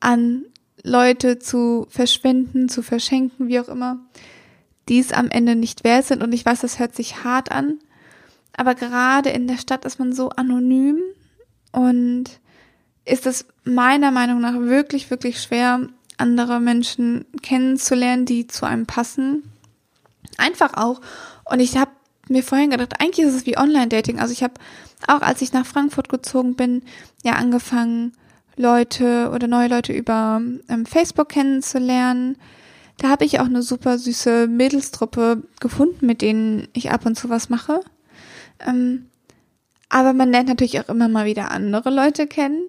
an 0.00 0.44
Leute 0.82 1.38
zu 1.38 1.86
verschwenden, 1.90 2.68
zu 2.68 2.82
verschenken, 2.82 3.48
wie 3.48 3.60
auch 3.60 3.68
immer, 3.68 3.98
die 4.88 4.98
es 4.98 5.12
am 5.12 5.30
Ende 5.30 5.56
nicht 5.56 5.84
wert 5.84 6.06
sind. 6.06 6.22
Und 6.22 6.32
ich 6.32 6.44
weiß, 6.44 6.60
das 6.60 6.78
hört 6.78 6.94
sich 6.94 7.24
hart 7.24 7.50
an, 7.50 7.78
aber 8.56 8.74
gerade 8.74 9.30
in 9.30 9.46
der 9.46 9.58
Stadt 9.58 9.84
ist 9.84 9.98
man 9.98 10.12
so 10.12 10.30
anonym 10.30 10.98
und 11.72 12.24
ist 13.04 13.26
es 13.26 13.46
meiner 13.64 14.10
Meinung 14.10 14.40
nach 14.40 14.54
wirklich, 14.54 15.10
wirklich 15.10 15.40
schwer, 15.40 15.88
andere 16.18 16.60
Menschen 16.60 17.24
kennenzulernen, 17.42 18.26
die 18.26 18.46
zu 18.46 18.66
einem 18.66 18.86
passen. 18.86 19.42
Einfach 20.36 20.74
auch. 20.74 21.00
Und 21.44 21.60
ich 21.60 21.76
habe 21.76 21.90
mir 22.28 22.42
vorhin 22.42 22.70
gedacht, 22.70 23.00
eigentlich 23.00 23.26
ist 23.26 23.34
es 23.34 23.46
wie 23.46 23.58
Online-Dating. 23.58 24.20
Also 24.20 24.32
ich 24.32 24.42
habe 24.42 24.54
auch, 25.08 25.22
als 25.22 25.42
ich 25.42 25.52
nach 25.52 25.66
Frankfurt 25.66 26.08
gezogen 26.08 26.54
bin, 26.54 26.82
ja 27.24 27.32
angefangen, 27.32 28.12
Leute 28.60 29.30
oder 29.34 29.46
neue 29.46 29.68
Leute 29.68 29.92
über 29.92 30.40
ähm, 30.68 30.86
Facebook 30.86 31.30
kennenzulernen. 31.30 32.36
Da 32.98 33.08
habe 33.08 33.24
ich 33.24 33.40
auch 33.40 33.46
eine 33.46 33.62
super 33.62 33.98
süße 33.98 34.46
Mädelstruppe 34.46 35.42
gefunden, 35.58 36.06
mit 36.06 36.20
denen 36.20 36.68
ich 36.74 36.90
ab 36.90 37.06
und 37.06 37.16
zu 37.16 37.30
was 37.30 37.48
mache. 37.48 37.80
Ähm, 38.66 39.06
aber 39.88 40.12
man 40.12 40.30
lernt 40.30 40.48
natürlich 40.48 40.78
auch 40.78 40.88
immer 40.88 41.08
mal 41.08 41.24
wieder 41.24 41.50
andere 41.50 41.90
Leute 41.90 42.26
kennen. 42.26 42.68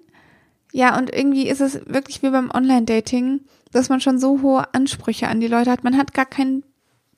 Ja, 0.71 0.98
und 0.98 1.13
irgendwie 1.13 1.48
ist 1.48 1.62
es 1.62 1.86
wirklich 1.86 2.24
wie 2.24 2.29
beim 2.29 2.50
Online-Dating, 2.50 3.41
dass 3.74 3.89
man 3.89 4.00
schon 4.00 4.19
so 4.19 4.41
hohe 4.41 4.74
Ansprüche 4.74 5.27
an 5.27 5.41
die 5.41 5.48
Leute 5.48 5.69
hat. 5.69 5.83
Man 5.83 5.98
hat 5.98 6.13
gar 6.13 6.25
kein, 6.25 6.63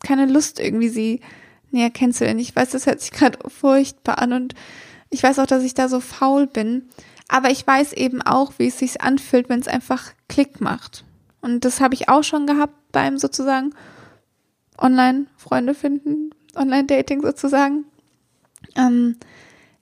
keine 0.03 0.25
Lust, 0.25 0.59
irgendwie 0.59 0.89
sie 0.89 1.21
näher 1.69 1.91
kennenzulernen. 1.91 2.39
Ich 2.39 2.55
weiß, 2.55 2.71
das 2.71 2.87
hört 2.87 3.01
sich 3.01 3.11
gerade 3.11 3.37
furchtbar 3.47 4.19
an 4.19 4.33
und 4.33 4.55
ich 5.09 5.21
weiß 5.21 5.37
auch, 5.37 5.45
dass 5.45 5.63
ich 5.63 5.75
da 5.75 5.87
so 5.87 5.99
faul 5.99 6.47
bin. 6.47 6.89
Aber 7.27 7.49
ich 7.49 7.65
weiß 7.65 7.93
eben 7.93 8.21
auch, 8.21 8.53
wie 8.57 8.67
es 8.67 8.79
sich 8.79 9.01
anfühlt, 9.01 9.49
wenn 9.49 9.59
es 9.59 9.67
einfach 9.67 10.11
Klick 10.27 10.61
macht. 10.61 11.05
Und 11.41 11.65
das 11.65 11.81
habe 11.81 11.93
ich 11.93 12.09
auch 12.09 12.23
schon 12.23 12.47
gehabt 12.47 12.75
beim 12.91 13.17
sozusagen 13.17 13.73
Online-Freunde 14.77 15.75
finden, 15.75 16.31
Online-Dating 16.55 17.21
sozusagen. 17.21 17.85
Ähm, 18.75 19.17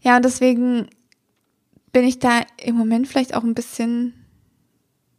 ja, 0.02 0.18
und 0.18 0.26
deswegen 0.26 0.88
bin 1.92 2.04
ich 2.04 2.20
da 2.20 2.42
im 2.58 2.76
Moment 2.76 3.08
vielleicht 3.08 3.36
auch 3.36 3.44
ein 3.44 3.54
bisschen 3.54 4.14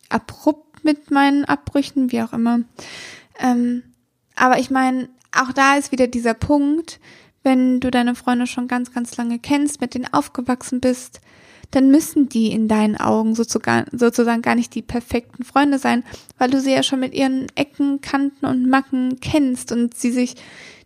abrupt 0.09 0.85
mit 0.85 1.11
meinen 1.11 1.45
Abbrüchen, 1.45 2.13
wie 2.13 2.23
auch 2.23 2.33
immer. 2.33 2.61
Ähm, 3.39 3.83
aber 4.35 4.59
ich 4.59 4.71
meine, 4.71 5.09
auch 5.37 5.53
da 5.53 5.77
ist 5.77 5.93
wieder 5.93 6.07
dieser 6.07 6.35
Punkt, 6.35 7.01
wenn 7.43 7.81
du 7.81 7.91
deine 7.91 8.15
Freunde 8.15 8.47
schon 8.47 8.69
ganz, 8.69 8.93
ganz 8.93 9.17
lange 9.17 9.39
kennst, 9.39 9.81
mit 9.81 9.95
denen 9.95 10.13
aufgewachsen 10.13 10.81
bist, 10.81 11.21
dann 11.73 11.91
müssen 11.91 12.29
die 12.29 12.53
in 12.53 12.69
deinen 12.69 12.97
Augen 12.97 13.35
sozusagen, 13.35 14.43
gar 14.43 14.55
nicht 14.55 14.75
die 14.75 14.83
perfekten 14.83 15.43
Freunde 15.43 15.79
sein, 15.79 16.05
weil 16.39 16.51
du 16.51 16.61
sie 16.61 16.73
ja 16.73 16.83
schon 16.83 17.01
mit 17.01 17.15
ihren 17.15 17.47
Ecken, 17.55 18.01
Kanten 18.01 18.47
und 18.47 18.69
Macken 18.69 19.19
kennst 19.21 19.73
und 19.73 19.97
sie 19.97 20.13
sich 20.13 20.37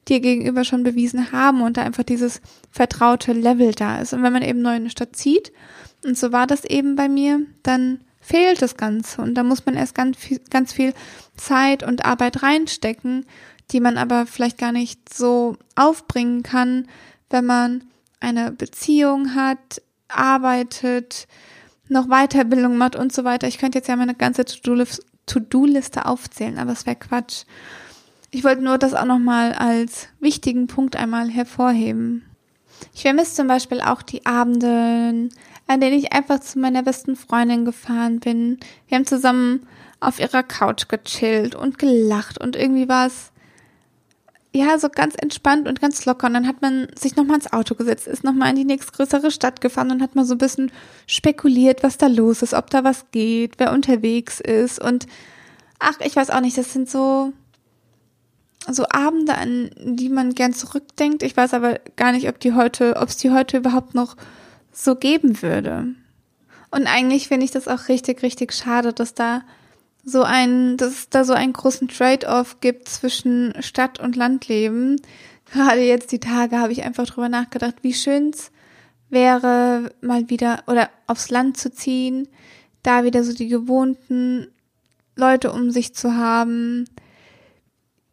dir 0.09 0.21
gegenüber 0.21 0.65
schon 0.65 0.85
bewiesen 0.85 1.33
haben 1.33 1.63
und 1.63 1.77
da 1.77 1.83
einfach 1.83 2.05
dieses 2.05 2.41
vertraute 2.71 3.33
Level 3.33 3.73
da 3.73 3.99
ist. 3.99 4.13
Und 4.13 4.23
wenn 4.23 4.33
man 4.33 4.43
eben 4.43 4.63
neu 4.63 4.77
in 4.77 4.83
eine 4.83 4.91
Stadt 4.91 5.17
zieht, 5.17 5.53
und 6.05 6.17
so 6.17 6.31
war 6.31 6.47
das 6.47 6.65
eben 6.65 6.95
bei 6.95 7.09
mir, 7.09 7.41
dann 7.65 8.01
fehlt 8.21 8.63
das 8.63 8.77
Ganze 8.77 9.23
und 9.23 9.35
da 9.35 9.43
muss 9.43 9.67
man 9.67 9.77
erst 9.77 9.95
ganz 9.95 10.17
viel, 10.17 10.41
ganz 10.51 10.73
viel 10.73 10.95
Zeit 11.37 11.83
und 11.83 12.05
Arbeit 12.05 12.43
reinstecken, 12.43 13.27
die 13.73 13.81
man 13.81 13.99
aber 13.99 14.27
vielleicht 14.27 14.59
gar 14.59 14.73
nicht 14.73 15.13
so 15.13 15.57
aufbringen 15.75 16.45
kann, 16.45 16.87
wenn 17.31 17.45
man 17.45 17.85
eine 18.21 18.53
Beziehung 18.53 19.35
hat, 19.35 19.83
arbeitet, 20.09 21.27
noch 21.89 22.07
Weiterbildung 22.09 22.77
macht 22.77 22.97
und 22.97 23.13
so 23.13 23.25
weiter. 23.25 23.47
Ich 23.47 23.59
könnte 23.59 23.79
jetzt 23.79 23.89
ja 23.89 23.97
meine 23.97 24.15
ganze 24.15 24.45
To-Do-Liste 24.45 26.07
aufzählen, 26.07 26.59
aber 26.59 26.73
es 26.73 26.87
wäre 26.87 26.97
Quatsch. 26.97 27.45
Ich 28.31 28.45
wollte 28.45 28.63
nur 28.63 28.79
das 28.79 28.95
auch 28.95 29.05
nochmal 29.05 29.53
als 29.53 30.09
wichtigen 30.21 30.67
Punkt 30.67 30.97
einmal 30.97 31.29
hervorheben. 31.29 32.25
Ich 32.95 33.03
vermisse 33.03 33.35
zum 33.35 33.47
Beispiel 33.47 33.81
auch 33.81 34.03
die 34.03 34.27
Abende, 34.27 35.29
an 35.67 35.81
denen 35.81 35.99
ich 35.99 36.13
einfach 36.13 36.41
zu 36.41 36.59
meiner 36.59 36.83
besten 36.83 37.17
Freundin 37.17 37.65
gefahren 37.65 38.21
bin. 38.21 38.59
Wir 38.89 38.99
haben 38.99 39.07
zusammen 39.07 39.67
auf 40.01 40.21
ihrer 40.21 40.43
Couch 40.43 40.89
gechillt 40.89 41.55
und 41.55 41.79
gelacht 41.79 42.39
und 42.39 42.57
irgendwie 42.57 42.89
war 42.89 43.07
es 43.07 43.33
ja, 44.57 44.79
so 44.79 44.89
ganz 44.89 45.15
entspannt 45.21 45.69
und 45.69 45.81
ganz 45.81 46.05
locker. 46.07 46.27
Und 46.27 46.35
dann 46.35 46.47
hat 46.47 46.63
man 46.63 46.89
sich 46.99 47.17
nochmal 47.17 47.37
ins 47.37 47.53
Auto 47.53 47.75
gesetzt, 47.75 48.07
ist 48.07 48.25
nochmal 48.25 48.51
in 48.51 48.57
die 48.57 48.65
nächstgrößere 48.65 49.31
Stadt 49.31 49.61
gefahren 49.61 49.91
und 49.91 50.03
hat 50.03 50.15
mal 50.15 50.25
so 50.25 50.35
ein 50.35 50.39
bisschen 50.39 50.73
spekuliert, 51.07 51.83
was 51.83 51.99
da 51.99 52.07
los 52.07 52.43
ist, 52.43 52.55
ob 52.55 52.71
da 52.71 52.83
was 52.83 53.07
geht, 53.11 53.59
wer 53.59 53.73
unterwegs 53.73 54.41
ist. 54.41 54.81
Und 54.81 55.07
ach, 55.79 55.99
ich 56.01 56.17
weiß 56.17 56.31
auch 56.31 56.41
nicht, 56.41 56.57
das 56.57 56.73
sind 56.73 56.89
so, 56.89 57.33
so 58.71 58.87
Abende, 58.89 59.37
an 59.37 59.71
die 59.79 60.09
man 60.09 60.35
gern 60.35 60.55
zurückdenkt. 60.55 61.23
Ich 61.23 61.37
weiß 61.37 61.55
aber 61.55 61.79
gar 61.97 62.13
nicht, 62.13 62.29
ob 62.29 62.41
die 62.41 62.55
heute, 62.55 62.97
ob 62.97 63.09
es 63.09 63.19
die 63.19 63.31
heute 63.31 63.59
überhaupt 63.59 63.95
noch 63.95 64.17
so 64.73 64.95
geben 64.97 65.43
würde. 65.43 65.89
Und 66.71 66.87
eigentlich 66.87 67.29
finde 67.29 67.45
ich 67.45 67.51
das 67.51 67.69
auch 67.69 67.89
richtig, 67.89 68.23
richtig 68.23 68.53
schade, 68.53 68.93
dass 68.93 69.15
da 69.15 69.43
so 70.09 70.23
ein, 70.23 70.77
dass 70.77 70.93
es 70.93 71.09
da 71.11 71.25
so 71.25 71.33
einen 71.33 71.53
großen 71.53 71.89
Trade-off 71.89 72.61
gibt 72.61 72.89
zwischen 72.89 73.53
Stadt- 73.61 73.99
und 73.99 74.15
Landleben. 74.15 75.01
Gerade 75.53 75.81
jetzt 75.81 76.13
die 76.13 76.21
Tage 76.21 76.59
habe 76.59 76.73
ich 76.73 76.85
einfach 76.85 77.07
drüber 77.07 77.29
nachgedacht, 77.29 77.75
wie 77.83 77.93
schön's 77.93 78.53
wäre, 79.11 79.91
mal 80.01 80.31
wieder 80.31 80.63
oder 80.69 80.91
aufs 81.09 81.29
Land 81.31 81.57
zu 81.57 81.73
ziehen, 81.73 82.29
da 82.85 83.03
wieder 83.03 83.25
so 83.25 83.35
die 83.35 83.49
gewohnten 83.49 84.47
Leute 85.17 85.53
um 85.53 85.73
sich 85.73 85.93
zu 85.93 86.15
haben. 86.15 86.85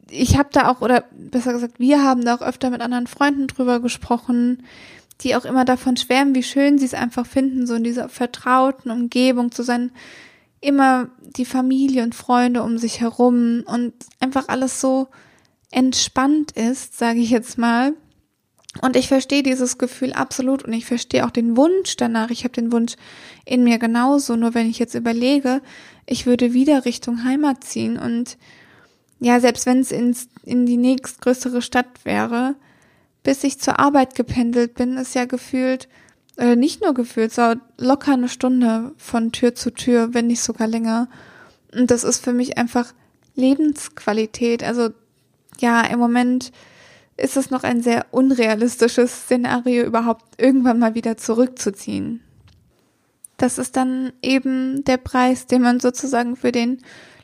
Ich 0.09 0.37
habe 0.37 0.49
da 0.51 0.69
auch, 0.69 0.81
oder 0.81 1.05
besser 1.11 1.53
gesagt, 1.53 1.79
wir 1.79 2.03
haben 2.03 2.25
da 2.25 2.35
auch 2.35 2.41
öfter 2.41 2.71
mit 2.71 2.81
anderen 2.81 3.07
Freunden 3.07 3.45
drüber 3.45 3.79
gesprochen, 3.79 4.63
die 5.21 5.35
auch 5.35 5.45
immer 5.45 5.63
davon 5.63 5.95
schwärmen, 5.95 6.33
wie 6.33 6.43
schön 6.43 6.79
sie 6.79 6.85
es 6.85 6.95
einfach 6.95 7.27
finden, 7.27 7.67
so 7.67 7.75
in 7.75 7.83
dieser 7.83 8.09
vertrauten 8.09 8.89
Umgebung 8.89 9.51
zu 9.51 9.61
sein, 9.61 9.91
immer 10.63 11.09
die 11.19 11.45
Familie 11.45 12.03
und 12.03 12.15
Freunde 12.15 12.63
um 12.63 12.77
sich 12.77 13.01
herum 13.01 13.63
und 13.65 13.93
einfach 14.19 14.47
alles 14.47 14.79
so 14.79 15.07
entspannt 15.71 16.51
ist, 16.51 16.97
sage 16.97 17.19
ich 17.19 17.29
jetzt 17.29 17.57
mal. 17.57 17.93
Und 18.81 18.95
ich 18.95 19.07
verstehe 19.07 19.43
dieses 19.43 19.77
Gefühl 19.77 20.13
absolut 20.13 20.63
und 20.63 20.73
ich 20.73 20.85
verstehe 20.85 21.25
auch 21.25 21.31
den 21.31 21.57
Wunsch 21.57 21.95
danach. 21.95 22.31
Ich 22.31 22.43
habe 22.43 22.53
den 22.53 22.71
Wunsch 22.71 22.95
in 23.45 23.63
mir 23.63 23.77
genauso. 23.77 24.35
Nur 24.35 24.55
wenn 24.55 24.69
ich 24.69 24.79
jetzt 24.79 24.95
überlege, 24.95 25.61
ich 26.05 26.25
würde 26.25 26.53
wieder 26.53 26.85
Richtung 26.85 27.23
Heimat 27.23 27.63
ziehen 27.63 27.97
und 27.97 28.37
ja, 29.19 29.39
selbst 29.39 29.65
wenn 29.65 29.79
es 29.79 29.91
in 29.91 30.65
die 30.65 30.75
nächstgrößere 30.75 31.61
Stadt 31.61 32.03
wäre, 32.03 32.55
bis 33.23 33.43
ich 33.45 33.59
zur 33.59 33.79
Arbeit 33.79 34.15
gependelt 34.15 34.73
bin, 34.73 34.97
ist 34.97 35.15
ja 35.15 35.25
gefühlt, 35.25 35.87
äh, 36.37 36.55
nicht 36.55 36.81
nur 36.81 36.93
gefühlt, 36.93 37.31
so 37.31 37.55
locker 37.77 38.13
eine 38.13 38.29
Stunde 38.29 38.93
von 38.97 39.31
Tür 39.31 39.55
zu 39.55 39.71
Tür, 39.71 40.13
wenn 40.13 40.27
nicht 40.27 40.41
sogar 40.41 40.67
länger. 40.67 41.09
Und 41.73 41.91
das 41.91 42.03
ist 42.03 42.23
für 42.23 42.33
mich 42.33 42.57
einfach 42.57 42.93
Lebensqualität. 43.35 44.63
Also 44.63 44.89
ja, 45.59 45.81
im 45.81 45.99
Moment 45.99 46.51
ist 47.17 47.37
es 47.37 47.51
noch 47.51 47.63
ein 47.63 47.81
sehr 47.81 48.07
unrealistisches 48.11 49.11
Szenario, 49.23 49.83
überhaupt 49.83 50.23
irgendwann 50.41 50.79
mal 50.79 50.95
wieder 50.95 51.17
zurückzuziehen. 51.17 52.21
Das 53.37 53.57
ist 53.57 53.75
dann 53.75 54.13
eben 54.21 54.83
der 54.85 54.97
Preis, 54.97 55.47
den 55.47 55.61
man 55.61 55.79
sozusagen 55.79 56.35
für 56.35 56.51
den 56.51 56.79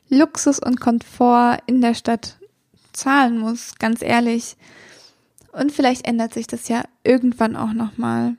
Luxus 0.09 0.59
und 0.59 0.79
Komfort 0.79 1.59
in 1.65 1.81
der 1.81 1.93
Stadt 1.93 2.37
zahlen 2.93 3.37
muss, 3.37 3.75
ganz 3.79 4.01
ehrlich. 4.01 4.57
Und 5.51 5.71
vielleicht 5.71 6.07
ändert 6.07 6.33
sich 6.33 6.47
das 6.47 6.67
ja 6.67 6.83
irgendwann 7.03 7.55
auch 7.55 7.73
nochmal. 7.73 8.35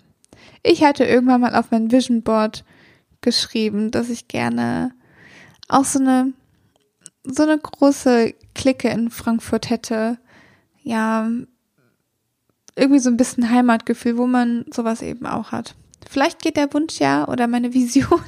Ich 0.62 0.84
hatte 0.84 1.04
irgendwann 1.04 1.40
mal 1.40 1.54
auf 1.54 1.70
mein 1.70 1.90
Vision 1.90 2.22
Board 2.22 2.64
geschrieben, 3.20 3.90
dass 3.90 4.10
ich 4.10 4.28
gerne 4.28 4.92
auch 5.68 5.84
so 5.84 5.98
eine, 5.98 6.32
so 7.24 7.42
eine 7.42 7.58
große 7.58 8.34
Clique 8.54 8.88
in 8.88 9.10
Frankfurt 9.10 9.70
hätte. 9.70 10.18
Ja, 10.82 11.30
irgendwie 12.76 13.00
so 13.00 13.10
ein 13.10 13.16
bisschen 13.16 13.50
Heimatgefühl, 13.50 14.16
wo 14.16 14.26
man 14.26 14.64
sowas 14.72 15.02
eben 15.02 15.26
auch 15.26 15.52
hat. 15.52 15.74
Vielleicht 16.08 16.40
geht 16.42 16.56
der 16.56 16.72
Wunsch 16.72 16.98
ja 16.98 17.28
oder 17.28 17.46
meine 17.46 17.72
Vision 17.74 18.22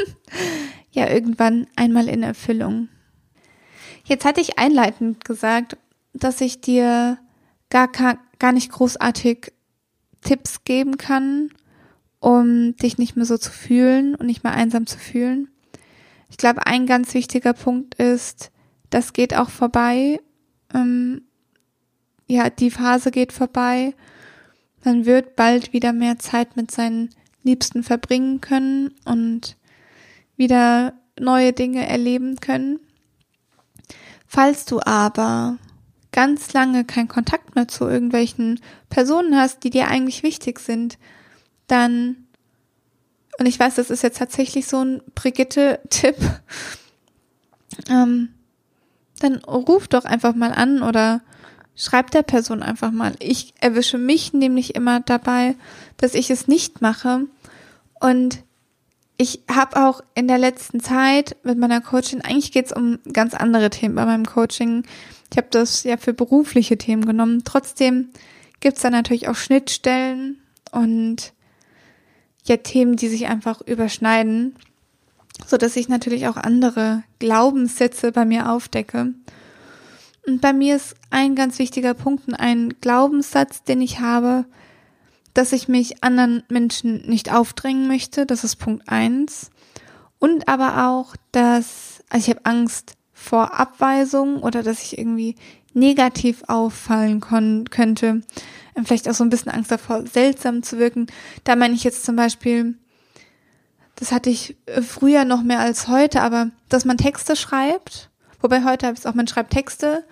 ja 0.91 1.09
irgendwann 1.09 1.67
einmal 1.77 2.09
in 2.09 2.23
Erfüllung. 2.23 2.89
Jetzt 4.05 4.25
hatte 4.25 4.41
ich 4.41 4.59
einleitend 4.59 5.25
gesagt, 5.25 5.77
dass 6.13 6.41
ich 6.41 6.61
dir 6.61 7.19
gar, 7.71 7.89
gar 7.89 8.53
nicht 8.53 8.71
großartig 8.71 9.53
Tipps 10.21 10.65
geben 10.65 10.99
kann, 10.99 11.51
um 12.23 12.77
dich 12.77 12.99
nicht 12.99 13.17
mehr 13.17 13.25
so 13.25 13.37
zu 13.37 13.51
fühlen 13.51 14.15
und 14.15 14.27
nicht 14.27 14.45
mehr 14.45 14.53
einsam 14.53 14.87
zu 14.87 14.97
fühlen. 14.97 15.49
Ich 16.31 16.37
glaube, 16.37 16.67
ein 16.67 16.87
ganz 16.87 17.15
wichtiger 17.15 17.53
Punkt 17.53 17.97
ist, 17.97 18.53
das 18.91 19.13
geht 19.13 19.35
auch 19.35 19.51
vorbei. 19.51 20.21
Ähm, 20.73 21.23
ja, 22.29 22.49
die 22.49 22.71
Phase 22.71 23.11
geht 23.11 23.33
vorbei. 23.33 23.95
Man 24.85 25.05
wird 25.05 25.35
bald 25.35 25.73
wieder 25.73 25.93
mehr 25.93 26.21
Zeit 26.21 26.55
mit 26.55 26.71
seinen 26.71 27.11
Liebsten 27.43 27.83
verbringen 27.83 28.41
können 28.41 28.95
und 29.05 29.57
wieder 30.37 30.95
neue 31.19 31.53
Dinge 31.53 31.89
erleben 31.89 32.37
können. 32.37 32.79
Falls 34.29 34.65
du 34.65 34.81
aber 34.81 35.59
ganz 36.13 36.53
lange 36.53 36.85
keinen 36.85 37.09
Kontakt 37.09 37.57
mehr 37.57 37.67
zu 37.67 37.89
irgendwelchen 37.89 38.61
Personen 38.91 39.37
hast, 39.37 39.65
die 39.65 39.71
dir 39.71 39.89
eigentlich 39.89 40.23
wichtig 40.23 40.61
sind, 40.61 40.99
dann, 41.73 42.27
und 43.39 43.47
ich 43.47 43.59
weiß, 43.59 43.77
das 43.77 43.91
ist 43.91 44.03
jetzt 44.03 44.19
tatsächlich 44.19 44.67
so 44.67 44.85
ein 44.85 45.03
Brigitte-Tipp, 45.15 46.17
ähm, 47.89 48.29
dann 49.21 49.37
ruf 49.37 49.89
doch 49.89 50.05
einfach 50.05 50.35
mal 50.35 50.53
an 50.53 50.83
oder 50.83 51.23
schreib 51.75 52.11
der 52.11 52.23
Person 52.23 52.63
einfach 52.63 52.91
mal. 52.91 53.15
Ich 53.21 53.55
erwische 53.61 53.97
mich 53.97 54.35
nämlich 54.35 54.75
immer 54.75 55.01
dabei, 55.01 55.55
dass 55.97 56.15
ich 56.15 56.31
es 56.31 56.47
nicht 56.47 56.83
mache 56.83 57.23
und 58.01 58.43
ich 59.17 59.43
habe 59.51 59.77
auch 59.77 60.03
in 60.15 60.29
der 60.29 60.39
letzten 60.39 60.81
Zeit 60.81 61.37
mit 61.43 61.57
meiner 61.57 61.81
Coaching, 61.81 62.21
eigentlich 62.23 62.53
geht 62.53 62.67
es 62.67 62.73
um 62.73 62.99
ganz 63.13 63.35
andere 63.35 63.71
Themen 63.71 63.95
bei 63.95 64.05
meinem 64.05 64.27
Coaching. 64.27 64.85
Ich 65.31 65.37
habe 65.37 65.47
das 65.51 65.85
ja 65.85 65.97
für 65.97 66.13
berufliche 66.13 66.77
Themen 66.77 67.07
genommen. 67.07 67.45
Trotzdem 67.45 68.11
gibt 68.61 68.77
es 68.77 68.83
da 68.83 68.91
natürlich 68.91 69.29
auch 69.29 69.37
Schnittstellen 69.37 70.41
und 70.73 71.33
ja 72.45 72.57
Themen, 72.57 72.97
die 72.97 73.09
sich 73.09 73.27
einfach 73.29 73.61
überschneiden, 73.61 74.57
so 75.47 75.57
dass 75.57 75.77
ich 75.77 75.89
natürlich 75.89 76.29
auch 76.29 76.37
andere 76.37 77.05
Glaubenssätze 77.19 78.13
bei 78.13 78.25
mir 78.25 78.51
aufdecke. 78.51 79.15
Und 80.27 80.41
bei 80.41 80.53
mir 80.53 80.77
ist 80.77 80.95
ein 81.11 81.35
ganz 81.35 81.59
wichtiger 81.59 81.95
Punkt 81.95 82.29
und 82.29 82.35
ein 82.35 82.75
Glaubenssatz, 82.81 83.65
den 83.65 83.81
ich 83.81 84.01
habe, 84.01 84.45
dass 85.35 85.53
ich 85.53 85.69
mich 85.69 86.05
anderen 86.05 86.43
Menschen 86.49 87.03
nicht 87.09 87.33
aufdrängen 87.33 87.89
möchte. 87.89 88.27
Das 88.27 88.45
ist 88.45 88.57
Punkt 88.57 88.89
eins. 88.89 89.51
Und 90.19 90.47
aber 90.47 90.89
auch, 90.89 91.17
dass, 91.33 92.03
also 92.09 92.31
ich 92.31 92.37
habe 92.37 92.47
Angst 92.47 92.95
vor 93.13 93.59
Abweisung 93.59 94.43
oder 94.43 94.63
dass 94.63 94.83
ich 94.83 94.99
irgendwie 94.99 95.35
negativ 95.75 96.45
auffallen 96.47 97.21
könnte. 97.21 98.23
Vielleicht 98.85 99.09
auch 99.09 99.15
so 99.15 99.25
ein 99.25 99.31
bisschen 99.31 99.53
Angst 99.53 99.71
davor, 99.71 100.07
seltsam 100.07 100.63
zu 100.63 100.79
wirken. 100.79 101.07
Da 101.45 101.57
meine 101.57 101.75
ich 101.75 101.85
jetzt 101.85 102.05
zum 102.05 102.17
Beispiel, 102.17 102.75
das 103.97 104.13
hatte 104.13 104.31
ich 104.31 104.57
äh, 104.67 104.83
früher 104.83 105.25
noch 105.25 105.43
mehr 105.43 105.61
als 105.61 105.89
heute, 105.89 106.23
aber 106.23 106.51
dass 106.69 106.85
man 106.85 106.97
Texte 106.97 107.37
schreibt. 107.37 108.09
Wobei 108.41 108.65
heute 108.65 108.87
habe 108.87 108.95
ich 108.95 109.01
es 109.01 109.07
auch, 109.07 109.15
man 109.15 109.29
schreibt 109.29 109.53
Texte 109.53 110.05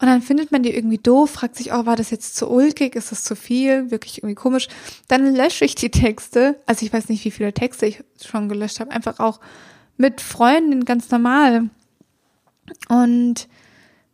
und 0.00 0.06
dann 0.06 0.20
findet 0.20 0.52
man 0.52 0.62
die 0.62 0.74
irgendwie 0.74 0.98
doof, 0.98 1.30
fragt 1.30 1.56
sich, 1.56 1.72
oh, 1.72 1.86
war 1.86 1.96
das 1.96 2.10
jetzt 2.10 2.36
zu 2.36 2.50
ulkig? 2.50 2.94
Ist 2.94 3.10
das 3.10 3.24
zu 3.24 3.34
viel? 3.34 3.90
Wirklich 3.90 4.18
irgendwie 4.18 4.34
komisch. 4.34 4.68
Dann 5.08 5.34
lösche 5.34 5.64
ich 5.64 5.74
die 5.74 5.90
Texte. 5.90 6.60
Also 6.66 6.84
ich 6.84 6.92
weiß 6.92 7.08
nicht, 7.08 7.24
wie 7.24 7.30
viele 7.30 7.52
Texte 7.52 7.86
ich 7.86 8.04
schon 8.22 8.48
gelöscht 8.48 8.78
habe. 8.78 8.90
Einfach 8.90 9.18
auch 9.18 9.40
mit 9.96 10.20
Freunden 10.20 10.84
ganz 10.84 11.10
normal. 11.10 11.70
Und 12.88 13.48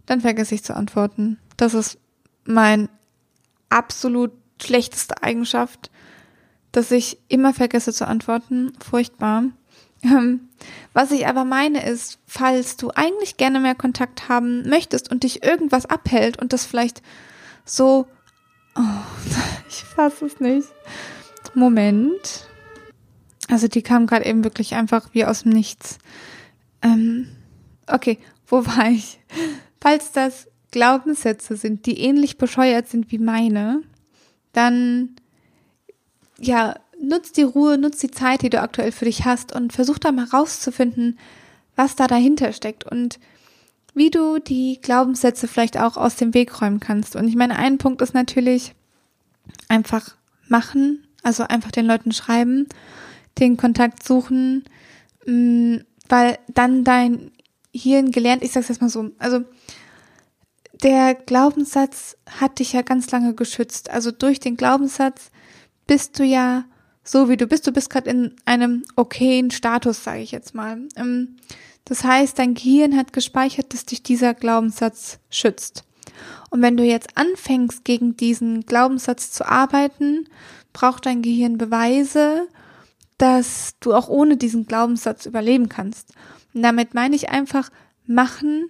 dann 0.06 0.20
vergesse 0.20 0.54
ich 0.54 0.64
zu 0.64 0.74
antworten. 0.74 1.38
Das 1.56 1.74
ist 1.74 1.98
mein 2.44 2.88
absolut 3.68 4.32
schlechteste 4.62 5.22
Eigenschaft, 5.22 5.90
dass 6.72 6.90
ich 6.90 7.18
immer 7.28 7.54
vergesse 7.54 7.92
zu 7.92 8.06
antworten. 8.06 8.72
Furchtbar. 8.82 9.44
Ähm, 10.02 10.48
was 10.92 11.10
ich 11.10 11.26
aber 11.26 11.44
meine 11.44 11.84
ist, 11.88 12.18
falls 12.26 12.76
du 12.76 12.90
eigentlich 12.94 13.36
gerne 13.36 13.60
mehr 13.60 13.74
Kontakt 13.74 14.28
haben 14.28 14.68
möchtest 14.68 15.10
und 15.10 15.22
dich 15.22 15.42
irgendwas 15.42 15.86
abhält 15.86 16.40
und 16.40 16.52
das 16.52 16.66
vielleicht 16.66 17.02
so, 17.64 18.06
oh, 18.76 18.80
ich 19.68 19.84
fasse 19.84 20.26
es 20.26 20.40
nicht. 20.40 20.68
Moment. 21.54 22.48
Also 23.48 23.68
die 23.68 23.82
kam 23.82 24.06
gerade 24.06 24.26
eben 24.26 24.44
wirklich 24.44 24.74
einfach 24.74 25.08
wie 25.12 25.24
aus 25.24 25.42
dem 25.42 25.52
Nichts. 25.52 25.98
Ähm, 26.82 27.28
okay, 27.86 28.18
wo 28.46 28.66
war 28.66 28.88
ich? 28.88 29.20
Falls 29.80 30.12
das 30.12 30.48
Glaubenssätze 30.74 31.56
sind, 31.56 31.86
die 31.86 32.00
ähnlich 32.00 32.36
bescheuert 32.36 32.88
sind 32.88 33.12
wie 33.12 33.20
meine, 33.20 33.82
dann 34.52 35.10
ja, 36.40 36.74
nutz 37.00 37.30
die 37.30 37.44
Ruhe, 37.44 37.78
nutz 37.78 37.98
die 37.98 38.10
Zeit, 38.10 38.42
die 38.42 38.50
du 38.50 38.60
aktuell 38.60 38.90
für 38.90 39.04
dich 39.04 39.24
hast 39.24 39.54
und 39.54 39.72
versuch 39.72 39.98
da 39.98 40.10
mal 40.10 40.24
rauszufinden, 40.24 41.16
was 41.76 41.94
da 41.94 42.08
dahinter 42.08 42.52
steckt 42.52 42.82
und 42.82 43.20
wie 43.94 44.10
du 44.10 44.40
die 44.40 44.80
Glaubenssätze 44.82 45.46
vielleicht 45.46 45.78
auch 45.78 45.96
aus 45.96 46.16
dem 46.16 46.34
Weg 46.34 46.60
räumen 46.60 46.80
kannst. 46.80 47.14
Und 47.14 47.28
ich 47.28 47.36
meine, 47.36 47.56
ein 47.56 47.78
Punkt 47.78 48.02
ist 48.02 48.14
natürlich 48.14 48.74
einfach 49.68 50.16
machen, 50.48 51.06
also 51.22 51.44
einfach 51.44 51.70
den 51.70 51.86
Leuten 51.86 52.10
schreiben, 52.10 52.66
den 53.38 53.56
Kontakt 53.56 54.02
suchen, 54.02 54.64
mm, 55.24 55.76
weil 56.08 56.36
dann 56.52 56.82
dein 56.82 57.30
Hirn 57.72 58.10
gelernt, 58.10 58.42
ich 58.42 58.50
sag's 58.50 58.68
jetzt 58.68 58.80
mal 58.80 58.90
so, 58.90 59.12
also 59.20 59.44
der 60.84 61.14
Glaubenssatz 61.14 62.16
hat 62.30 62.60
dich 62.60 62.74
ja 62.74 62.82
ganz 62.82 63.10
lange 63.10 63.34
geschützt. 63.34 63.90
Also 63.90 64.10
durch 64.10 64.38
den 64.38 64.56
Glaubenssatz 64.56 65.30
bist 65.86 66.18
du 66.18 66.24
ja 66.24 66.64
so 67.02 67.28
wie 67.28 67.36
du 67.36 67.46
bist. 67.46 67.66
Du 67.66 67.72
bist 67.72 67.90
gerade 67.90 68.10
in 68.10 68.36
einem 68.44 68.84
okayen 68.94 69.50
Status, 69.50 70.04
sage 70.04 70.20
ich 70.20 70.30
jetzt 70.30 70.54
mal. 70.54 70.78
Ähm, 70.96 71.36
das 71.84 72.04
heißt, 72.04 72.38
dein 72.38 72.54
Gehirn 72.54 72.96
hat 72.96 73.12
gespeichert, 73.12 73.72
dass 73.74 73.84
dich 73.84 74.02
dieser 74.02 74.34
Glaubenssatz 74.34 75.18
schützt. 75.30 75.84
Und 76.50 76.62
wenn 76.62 76.76
du 76.76 76.84
jetzt 76.84 77.16
anfängst, 77.16 77.84
gegen 77.84 78.16
diesen 78.16 78.64
Glaubenssatz 78.64 79.30
zu 79.30 79.46
arbeiten, 79.46 80.28
braucht 80.72 81.06
dein 81.06 81.22
Gehirn 81.22 81.58
Beweise, 81.58 82.48
dass 83.18 83.74
du 83.80 83.92
auch 83.94 84.08
ohne 84.08 84.36
diesen 84.36 84.66
Glaubenssatz 84.66 85.26
überleben 85.26 85.68
kannst. 85.68 86.12
Und 86.54 86.62
damit 86.62 86.94
meine 86.94 87.16
ich 87.16 87.30
einfach 87.30 87.70
machen, 88.06 88.68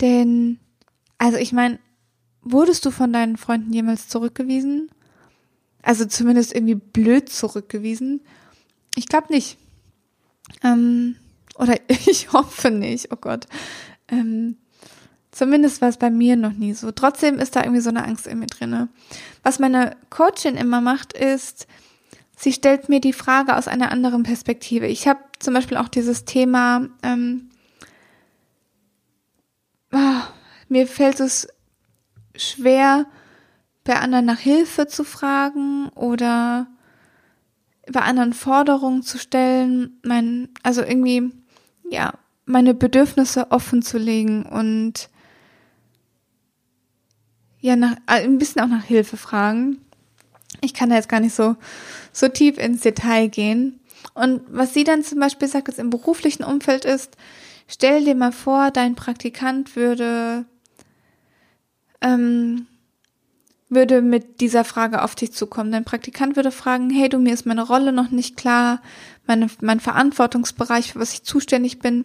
denn, 0.00 0.58
also 1.24 1.38
ich 1.38 1.54
meine, 1.54 1.78
wurdest 2.42 2.84
du 2.84 2.90
von 2.90 3.10
deinen 3.10 3.38
Freunden 3.38 3.72
jemals 3.72 4.08
zurückgewiesen? 4.08 4.90
Also 5.80 6.04
zumindest 6.04 6.54
irgendwie 6.54 6.74
blöd 6.74 7.30
zurückgewiesen. 7.30 8.20
Ich 8.94 9.08
glaube 9.08 9.32
nicht. 9.32 9.56
Ähm, 10.62 11.16
Oder 11.56 11.76
ich 11.88 12.30
hoffe 12.34 12.70
nicht, 12.70 13.10
oh 13.10 13.16
Gott. 13.16 13.46
Ähm, 14.08 14.58
zumindest 15.30 15.80
war 15.80 15.88
es 15.88 15.96
bei 15.96 16.10
mir 16.10 16.36
noch 16.36 16.52
nie 16.52 16.74
so. 16.74 16.90
Trotzdem 16.90 17.38
ist 17.38 17.56
da 17.56 17.62
irgendwie 17.62 17.80
so 17.80 17.88
eine 17.88 18.04
Angst 18.04 18.26
in 18.26 18.40
mir 18.40 18.46
drinne. 18.46 18.90
Was 19.42 19.58
meine 19.58 19.96
Coachin 20.10 20.56
immer 20.56 20.82
macht, 20.82 21.14
ist, 21.14 21.66
sie 22.36 22.52
stellt 22.52 22.90
mir 22.90 23.00
die 23.00 23.14
Frage 23.14 23.56
aus 23.56 23.66
einer 23.66 23.90
anderen 23.90 24.24
Perspektive. 24.24 24.88
Ich 24.88 25.08
habe 25.08 25.20
zum 25.38 25.54
Beispiel 25.54 25.78
auch 25.78 25.88
dieses 25.88 26.26
Thema, 26.26 26.86
ähm, 27.02 27.48
oh, 29.90 30.20
mir 30.74 30.88
fällt 30.88 31.20
es 31.20 31.46
schwer, 32.34 33.06
bei 33.84 33.94
anderen 33.94 34.24
nach 34.24 34.40
Hilfe 34.40 34.88
zu 34.88 35.04
fragen 35.04 35.88
oder 35.90 36.66
bei 37.92 38.00
anderen 38.00 38.32
Forderungen 38.32 39.02
zu 39.02 39.18
stellen, 39.18 40.00
mein, 40.02 40.48
also 40.64 40.82
irgendwie, 40.82 41.30
ja, 41.88 42.14
meine 42.44 42.74
Bedürfnisse 42.74 43.52
offen 43.52 43.82
zu 43.82 43.98
legen 43.98 44.46
und 44.46 45.10
ja, 47.60 47.76
nach, 47.76 47.92
äh, 48.08 48.24
ein 48.24 48.38
bisschen 48.38 48.60
auch 48.60 48.66
nach 48.66 48.82
Hilfe 48.82 49.16
fragen. 49.16 49.78
Ich 50.60 50.74
kann 50.74 50.90
da 50.90 50.96
jetzt 50.96 51.08
gar 51.08 51.20
nicht 51.20 51.36
so, 51.36 51.54
so 52.12 52.26
tief 52.26 52.58
ins 52.58 52.80
Detail 52.80 53.28
gehen. 53.28 53.78
Und 54.14 54.42
was 54.48 54.74
sie 54.74 54.82
dann 54.82 55.04
zum 55.04 55.20
Beispiel 55.20 55.46
sagt, 55.46 55.68
dass 55.68 55.78
im 55.78 55.90
beruflichen 55.90 56.42
Umfeld 56.42 56.84
ist, 56.84 57.16
stell 57.68 58.04
dir 58.04 58.16
mal 58.16 58.32
vor, 58.32 58.72
dein 58.72 58.96
Praktikant 58.96 59.76
würde, 59.76 60.46
ähm, 62.04 62.66
würde 63.70 64.02
mit 64.02 64.40
dieser 64.40 64.62
Frage 64.62 65.02
auf 65.02 65.14
dich 65.14 65.32
zukommen. 65.32 65.72
Dein 65.72 65.84
Praktikant 65.84 66.36
würde 66.36 66.52
fragen, 66.52 66.90
hey 66.90 67.08
du, 67.08 67.18
mir 67.18 67.34
ist 67.34 67.46
meine 67.46 67.66
Rolle 67.66 67.92
noch 67.92 68.10
nicht 68.10 68.36
klar, 68.36 68.80
meine, 69.26 69.48
mein 69.60 69.80
Verantwortungsbereich, 69.80 70.92
für 70.92 71.00
was 71.00 71.14
ich 71.14 71.24
zuständig 71.24 71.80
bin. 71.80 72.04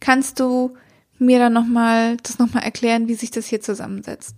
Kannst 0.00 0.40
du 0.40 0.74
mir 1.18 1.38
dann 1.38 1.52
nochmal, 1.52 2.16
das 2.18 2.38
nochmal 2.38 2.64
erklären, 2.64 3.08
wie 3.08 3.14
sich 3.14 3.30
das 3.30 3.46
hier 3.46 3.60
zusammensetzt? 3.60 4.36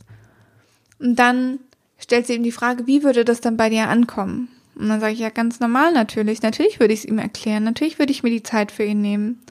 Und 0.98 1.16
dann 1.16 1.58
stellt 1.98 2.26
sie 2.26 2.34
ihm 2.34 2.42
die 2.42 2.52
Frage, 2.52 2.86
wie 2.86 3.02
würde 3.02 3.24
das 3.24 3.40
dann 3.40 3.56
bei 3.56 3.70
dir 3.70 3.88
ankommen? 3.88 4.48
Und 4.76 4.88
dann 4.88 5.00
sage 5.00 5.14
ich, 5.14 5.18
ja, 5.18 5.30
ganz 5.30 5.60
normal 5.60 5.92
natürlich. 5.92 6.42
Natürlich 6.42 6.78
würde 6.78 6.94
ich 6.94 7.00
es 7.00 7.04
ihm 7.06 7.18
erklären. 7.18 7.64
Natürlich 7.64 7.98
würde 7.98 8.12
ich 8.12 8.22
mir 8.22 8.30
die 8.30 8.42
Zeit 8.42 8.70
für 8.70 8.84
ihn 8.84 9.00
nehmen. 9.00 9.42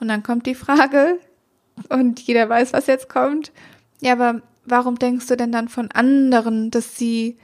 Und 0.00 0.08
dann 0.08 0.22
kommt 0.22 0.46
die 0.46 0.54
Frage, 0.54 1.18
und 1.88 2.20
jeder 2.20 2.48
weiß, 2.48 2.72
was 2.72 2.86
jetzt 2.86 3.08
kommt. 3.08 3.52
Ja, 4.00 4.12
aber 4.12 4.42
warum 4.64 4.98
denkst 4.98 5.26
du 5.26 5.36
denn 5.36 5.52
dann 5.52 5.68
von 5.68 5.90
anderen, 5.90 6.70
dass 6.70 6.96
sie 6.96 7.38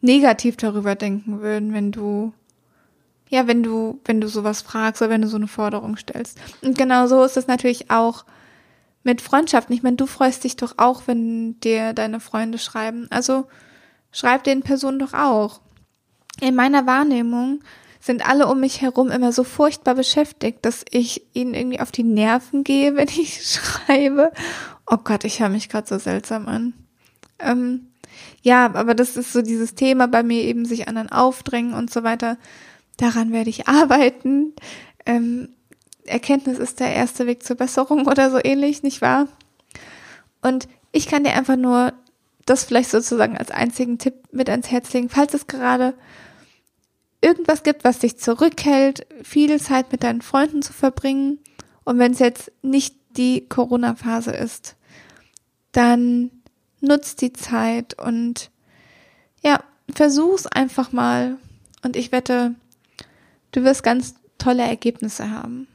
negativ 0.00 0.56
darüber 0.56 0.94
denken 0.94 1.40
würden, 1.40 1.72
wenn 1.72 1.92
du, 1.92 2.32
ja, 3.28 3.46
wenn 3.46 3.62
du, 3.62 4.00
wenn 4.04 4.20
du 4.20 4.28
sowas 4.28 4.62
fragst 4.62 5.02
oder 5.02 5.10
wenn 5.10 5.22
du 5.22 5.28
so 5.28 5.36
eine 5.36 5.48
Forderung 5.48 5.96
stellst? 5.96 6.38
Und 6.62 6.76
genau 6.76 7.06
so 7.06 7.22
ist 7.24 7.36
es 7.36 7.46
natürlich 7.46 7.90
auch 7.90 8.24
mit 9.04 9.20
Freundschaften. 9.20 9.74
Ich 9.74 9.82
meine, 9.82 9.96
du 9.96 10.06
freust 10.06 10.44
dich 10.44 10.56
doch 10.56 10.74
auch, 10.76 11.02
wenn 11.06 11.58
dir 11.60 11.92
deine 11.92 12.20
Freunde 12.20 12.58
schreiben. 12.58 13.06
Also 13.10 13.46
schreib 14.12 14.44
den 14.44 14.62
Personen 14.62 14.98
doch 14.98 15.14
auch 15.14 15.60
in 16.40 16.54
meiner 16.54 16.86
Wahrnehmung 16.86 17.60
sind 18.00 18.26
alle 18.28 18.48
um 18.48 18.58
mich 18.58 18.80
herum 18.80 19.10
immer 19.10 19.32
so 19.32 19.44
furchtbar 19.44 19.94
beschäftigt, 19.94 20.64
dass 20.64 20.84
ich 20.90 21.22
ihnen 21.34 21.54
irgendwie 21.54 21.80
auf 21.80 21.92
die 21.92 22.02
Nerven 22.02 22.64
gehe, 22.64 22.96
wenn 22.96 23.08
ich 23.08 23.42
schreibe. 23.46 24.32
Oh 24.92 24.98
Gott, 25.02 25.24
ich 25.24 25.40
höre 25.40 25.48
mich 25.48 25.70
gerade 25.70 25.88
so 25.88 25.98
seltsam 25.98 26.48
an. 26.48 26.74
Ähm, 27.38 27.86
ja, 28.42 28.66
aber 28.74 28.94
das 28.94 29.16
ist 29.16 29.32
so 29.32 29.40
dieses 29.40 29.74
Thema 29.74 30.06
bei 30.06 30.22
mir 30.22 30.42
eben 30.42 30.66
sich 30.66 30.86
anderen 30.86 31.10
aufdrängen 31.10 31.72
und 31.72 31.90
so 31.90 32.02
weiter. 32.02 32.36
Daran 32.98 33.32
werde 33.32 33.48
ich 33.48 33.68
arbeiten. 33.68 34.52
Ähm, 35.06 35.48
Erkenntnis 36.04 36.58
ist 36.58 36.78
der 36.78 36.94
erste 36.94 37.26
Weg 37.26 37.42
zur 37.42 37.56
Besserung 37.56 38.06
oder 38.06 38.30
so 38.30 38.38
ähnlich, 38.44 38.82
nicht 38.82 39.00
wahr? 39.00 39.28
Und 40.42 40.68
ich 40.92 41.06
kann 41.06 41.24
dir 41.24 41.32
einfach 41.32 41.56
nur 41.56 41.94
das 42.44 42.64
vielleicht 42.64 42.90
sozusagen 42.90 43.38
als 43.38 43.50
einzigen 43.50 43.96
Tipp 43.96 44.14
mit 44.30 44.50
ans 44.50 44.70
Herz 44.70 44.92
legen, 44.92 45.08
falls 45.08 45.32
es 45.32 45.46
gerade 45.46 45.94
irgendwas 47.22 47.62
gibt, 47.62 47.82
was 47.82 48.00
dich 48.00 48.18
zurückhält, 48.18 49.06
viel 49.22 49.58
Zeit 49.58 49.90
mit 49.90 50.02
deinen 50.02 50.20
Freunden 50.20 50.60
zu 50.60 50.74
verbringen 50.74 51.38
und 51.84 51.98
wenn 51.98 52.12
es 52.12 52.18
jetzt 52.18 52.52
nicht 52.60 52.94
die 53.16 53.48
Corona-Phase 53.48 54.32
ist, 54.32 54.76
dann 55.72 56.30
nutz 56.80 57.16
die 57.16 57.32
Zeit 57.32 58.00
und 58.00 58.50
ja, 59.42 59.62
versuch's 59.92 60.46
einfach 60.46 60.92
mal 60.92 61.38
und 61.82 61.96
ich 61.96 62.12
wette, 62.12 62.54
du 63.52 63.64
wirst 63.64 63.82
ganz 63.82 64.14
tolle 64.38 64.62
Ergebnisse 64.62 65.30
haben. 65.30 65.66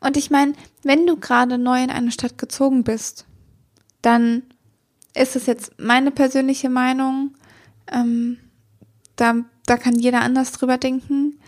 Und 0.00 0.16
ich 0.16 0.30
meine, 0.30 0.52
wenn 0.82 1.06
du 1.06 1.16
gerade 1.16 1.58
neu 1.58 1.82
in 1.82 1.90
eine 1.90 2.12
Stadt 2.12 2.38
gezogen 2.38 2.84
bist, 2.84 3.26
dann 4.02 4.42
ist 5.14 5.34
es 5.34 5.46
jetzt 5.46 5.72
meine 5.78 6.10
persönliche 6.10 6.70
Meinung. 6.70 7.34
Ähm, 7.90 8.38
da, 9.16 9.34
da 9.66 9.76
kann 9.76 9.98
jeder 9.98 10.20
anders 10.20 10.52
drüber 10.52 10.78
denken. 10.78 11.40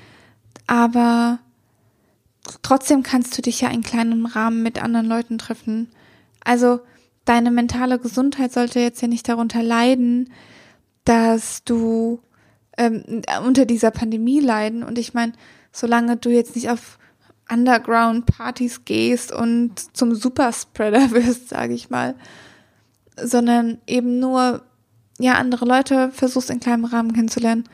Aber 0.67 1.39
trotzdem 2.63 3.05
kannst 3.05 3.37
du 3.39 3.43
dich 3.43 3.61
ja 3.61 3.69
in 3.69 3.83
kleinem 3.83 4.27
Rahmen 4.27 4.63
mit 4.63 4.83
anderen 4.83 5.07
Leuten 5.07 5.39
treffen. 5.39 5.89
Also 6.43 6.81
deine 7.25 7.51
mentale 7.51 7.99
Gesundheit 7.99 8.53
sollte 8.53 8.81
jetzt 8.81 9.03
ja 9.03 9.09
nicht 9.09 9.29
darunter 9.29 9.63
leiden, 9.63 10.33
dass 11.05 11.65
du 11.65 12.21
ähm, 12.77 13.23
unter 13.45 13.67
dieser 13.67 13.91
Pandemie 13.91 14.41
leiden. 14.41 14.83
Und 14.83 14.99
ich 14.99 15.15
meine, 15.15 15.33
solange 15.73 16.17
du 16.17 16.31
jetzt 16.31 16.55
nicht 16.57 16.71
auf 16.71 16.99
Underground-Partys 17.51 18.85
gehst 18.85 19.33
und 19.33 19.97
zum 19.97 20.15
Superspreader 20.15 21.11
wirst, 21.11 21.49
sage 21.49 21.75
ich 21.75 21.91
mal, 21.91 22.15
sondern 23.17 23.79
eben 23.87 24.19
nur 24.19 24.63
ja 25.19 25.35
andere 25.35 25.67
Leute 25.67 26.11
versuchst 26.13 26.51
in 26.51 26.61
kleinem 26.61 26.87
Rahmen 26.87 27.13
kennenzulernen, 27.13 27.65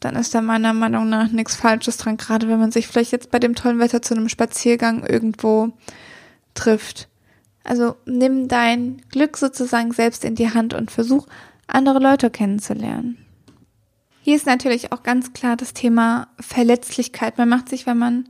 dann 0.00 0.16
ist 0.16 0.34
da 0.34 0.40
meiner 0.40 0.72
Meinung 0.72 1.08
nach 1.08 1.30
nichts 1.30 1.54
Falsches 1.54 1.96
dran, 1.96 2.16
gerade 2.16 2.48
wenn 2.48 2.58
man 2.58 2.72
sich 2.72 2.86
vielleicht 2.86 3.12
jetzt 3.12 3.30
bei 3.30 3.38
dem 3.38 3.54
tollen 3.54 3.78
Wetter 3.78 4.02
zu 4.02 4.14
einem 4.14 4.28
Spaziergang 4.28 5.04
irgendwo 5.06 5.70
trifft. 6.54 7.08
Also 7.64 7.96
nimm 8.06 8.48
dein 8.48 9.02
Glück 9.10 9.36
sozusagen 9.36 9.92
selbst 9.92 10.24
in 10.24 10.34
die 10.34 10.52
Hand 10.52 10.74
und 10.74 10.90
versuch 10.90 11.26
andere 11.66 11.98
Leute 11.98 12.30
kennenzulernen. 12.30 13.18
Hier 14.20 14.36
ist 14.36 14.46
natürlich 14.46 14.92
auch 14.92 15.02
ganz 15.02 15.32
klar 15.32 15.56
das 15.56 15.74
Thema 15.74 16.28
Verletzlichkeit. 16.38 17.38
Man 17.38 17.48
macht 17.48 17.68
sich, 17.68 17.86
wenn 17.86 17.98
man 17.98 18.28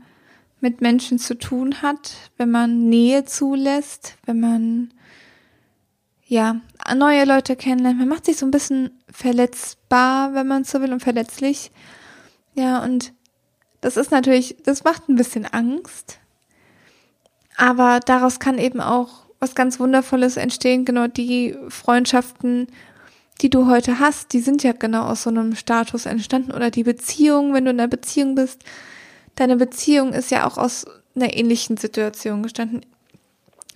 mit 0.60 0.80
Menschen 0.80 1.18
zu 1.18 1.36
tun 1.36 1.82
hat, 1.82 2.14
wenn 2.38 2.50
man 2.50 2.88
Nähe 2.88 3.24
zulässt, 3.24 4.16
wenn 4.24 4.40
man 4.40 4.94
ja, 6.24 6.62
neue 6.96 7.26
Leute 7.26 7.56
kennenlernt. 7.56 7.98
Man 7.98 8.08
macht 8.08 8.24
sich 8.24 8.38
so 8.38 8.46
ein 8.46 8.50
bisschen 8.50 9.02
verletzbar, 9.10 10.32
wenn 10.32 10.46
man 10.46 10.64
so 10.64 10.80
will, 10.80 10.92
und 10.92 11.02
verletzlich. 11.02 11.72
Ja, 12.54 12.82
und 12.82 13.12
das 13.82 13.98
ist 13.98 14.12
natürlich, 14.12 14.56
das 14.64 14.82
macht 14.82 15.10
ein 15.10 15.16
bisschen 15.16 15.44
Angst. 15.44 16.20
Aber 17.56 18.00
daraus 18.00 18.40
kann 18.40 18.58
eben 18.58 18.80
auch 18.80 19.08
was 19.40 19.54
ganz 19.54 19.78
Wundervolles 19.80 20.36
entstehen. 20.36 20.84
Genau 20.84 21.06
die 21.06 21.56
Freundschaften, 21.68 22.68
die 23.40 23.50
du 23.50 23.66
heute 23.66 23.98
hast, 23.98 24.32
die 24.32 24.40
sind 24.40 24.62
ja 24.62 24.72
genau 24.72 25.04
aus 25.04 25.24
so 25.24 25.30
einem 25.30 25.56
Status 25.56 26.06
entstanden. 26.06 26.52
Oder 26.52 26.70
die 26.70 26.84
Beziehung, 26.84 27.54
wenn 27.54 27.64
du 27.64 27.70
in 27.70 27.80
einer 27.80 27.88
Beziehung 27.88 28.34
bist. 28.34 28.62
Deine 29.36 29.56
Beziehung 29.56 30.12
ist 30.12 30.30
ja 30.30 30.46
auch 30.46 30.58
aus 30.58 30.86
einer 31.14 31.34
ähnlichen 31.34 31.76
Situation 31.76 32.42
gestanden 32.42 32.82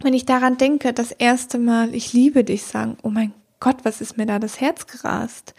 wenn 0.00 0.14
ich 0.14 0.26
daran 0.26 0.58
denke, 0.58 0.92
das 0.92 1.12
erste 1.12 1.58
Mal, 1.58 1.94
ich 1.94 2.12
liebe 2.12 2.44
dich 2.44 2.64
sagen, 2.64 2.96
oh 3.02 3.10
mein 3.10 3.32
Gott, 3.60 3.78
was 3.84 4.00
ist 4.00 4.16
mir 4.16 4.26
da 4.26 4.38
das 4.38 4.60
Herz 4.60 4.86
gerast? 4.86 5.54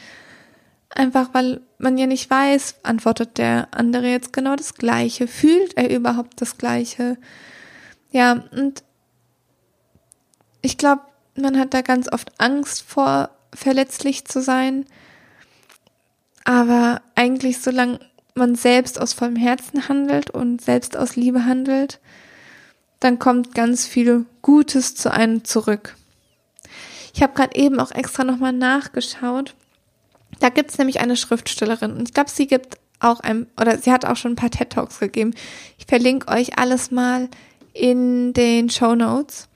Einfach 0.90 1.34
weil 1.34 1.62
man 1.80 1.98
ja 1.98 2.06
nicht 2.06 2.30
weiß, 2.30 2.76
antwortet 2.84 3.38
der 3.38 3.68
andere 3.72 4.08
jetzt 4.08 4.34
genau 4.34 4.56
das 4.56 4.76
Gleiche, 4.76 5.28
fühlt 5.28 5.76
er 5.76 5.90
überhaupt 5.90 6.40
das 6.42 6.58
Gleiche? 6.58 7.18
Ja, 8.12 8.44
und 8.52 8.84
ich 10.62 10.78
glaube, 10.78 11.02
man 11.36 11.58
hat 11.58 11.74
da 11.74 11.82
ganz 11.82 12.12
oft 12.12 12.32
Angst 12.40 12.82
vor, 12.82 13.30
verletzlich 13.54 14.26
zu 14.26 14.42
sein. 14.42 14.86
Aber 16.44 17.02
eigentlich, 17.16 17.60
solange 17.60 18.00
man 18.36 18.56
selbst 18.56 19.00
aus 19.00 19.14
vollem 19.14 19.36
Herzen 19.36 19.88
handelt 19.90 20.30
und 20.30 20.62
selbst 20.62 20.96
aus 20.96 21.16
Liebe 21.16 21.46
handelt, 21.46 22.00
dann 23.00 23.20
kommt 23.20 23.54
ganz 23.54 23.86
viel 23.86 24.26
Gutes 24.42 24.96
zu 24.96 25.12
einem 25.12 25.44
zurück. 25.44 25.96
Ich 27.14 27.22
habe 27.22 27.34
gerade 27.34 27.56
eben 27.56 27.80
auch 27.80 27.92
extra 27.92 28.24
nochmal 28.24 28.54
nachgeschaut. 28.54 29.56
Da 30.40 30.50
gibt 30.50 30.72
es 30.72 30.78
nämlich 30.78 31.00
eine 31.00 31.18
Schriftstellerin 31.18 31.94
und 31.94 32.08
ich 32.08 32.14
glaube, 32.14 32.30
sie 32.30 32.48
gibt 32.48 32.78
auch 33.00 33.20
ein, 33.20 33.48
oder 33.60 33.78
sie 33.78 33.92
hat 33.92 34.06
auch 34.06 34.16
schon 34.16 34.34
ein 34.34 34.38
paar 34.38 34.52
TED 34.52 34.72
Talks 34.72 35.00
gegeben. 35.00 35.34
Ich 35.78 35.86
verlinke 35.86 36.28
euch 36.30 36.58
alles 36.58 36.92
mal 36.92 37.30
in 37.78 38.34
den 38.34 38.70
Show 38.70 38.96
Notes. 38.96 39.48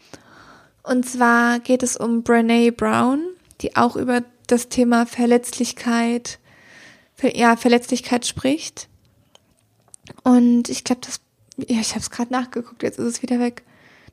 Und 0.84 1.08
zwar 1.08 1.60
geht 1.60 1.84
es 1.84 1.98
um 1.98 2.24
Brene 2.24 2.72
Brown, 2.72 3.24
die 3.62 3.76
auch 3.76 3.96
über 3.96 4.24
das 4.48 4.70
Thema 4.70 5.06
Verletzlichkeit, 5.06 6.40
ja, 7.22 7.56
Verletzlichkeit 7.56 8.26
spricht. 8.26 8.88
Und 10.24 10.70
ich 10.70 10.84
glaube, 10.84 11.02
das 11.06 11.22
ja, 11.68 11.80
ich 11.80 11.92
habe 11.92 12.00
es 12.00 12.10
gerade 12.10 12.32
nachgeguckt, 12.32 12.84
jetzt 12.84 13.00
ist 13.00 13.06
es 13.06 13.22
wieder 13.22 13.40
weg. 13.40 13.64